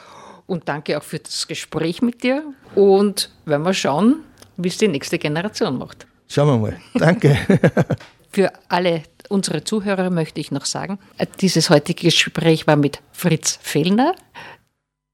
Und 0.46 0.68
danke 0.68 0.98
auch 0.98 1.02
für 1.02 1.18
das 1.18 1.46
Gespräch 1.46 2.02
mit 2.02 2.22
dir. 2.22 2.42
Und 2.74 3.30
werden 3.44 3.64
wir 3.64 3.74
schauen, 3.74 4.20
wie 4.56 4.68
es 4.68 4.78
die 4.78 4.88
nächste 4.88 5.18
Generation 5.18 5.78
macht. 5.78 6.06
Schauen 6.28 6.48
wir 6.48 6.58
mal. 6.58 6.80
Danke. 6.94 7.36
für 8.32 8.52
alle 8.68 9.02
unsere 9.28 9.64
Zuhörer 9.64 10.10
möchte 10.10 10.40
ich 10.40 10.50
noch 10.50 10.64
sagen, 10.64 10.98
dieses 11.40 11.70
heutige 11.70 12.04
Gespräch 12.04 12.66
war 12.66 12.76
mit 12.76 13.00
Fritz 13.12 13.58
Fellner. 13.62 14.14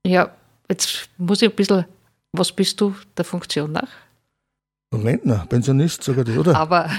Ja, 0.04 0.30
jetzt 0.68 1.08
muss 1.18 1.42
ich 1.42 1.50
ein 1.50 1.56
bisschen, 1.56 1.84
was 2.32 2.52
bist 2.52 2.80
du 2.80 2.94
der 3.16 3.24
Funktion 3.24 3.72
nach? 3.72 3.88
Rentner, 4.92 5.44
Pensionist, 5.48 6.02
sogar 6.02 6.24
das, 6.24 6.36
oder? 6.36 6.56
Aber, 6.56 6.90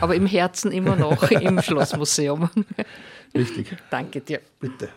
aber 0.00 0.14
im 0.14 0.26
Herzen 0.26 0.72
immer 0.72 0.94
noch 0.94 1.30
im 1.30 1.62
Schlossmuseum. 1.62 2.50
Richtig. 3.34 3.76
Danke 3.90 4.20
dir. 4.20 4.40
Bitte. 4.58 4.90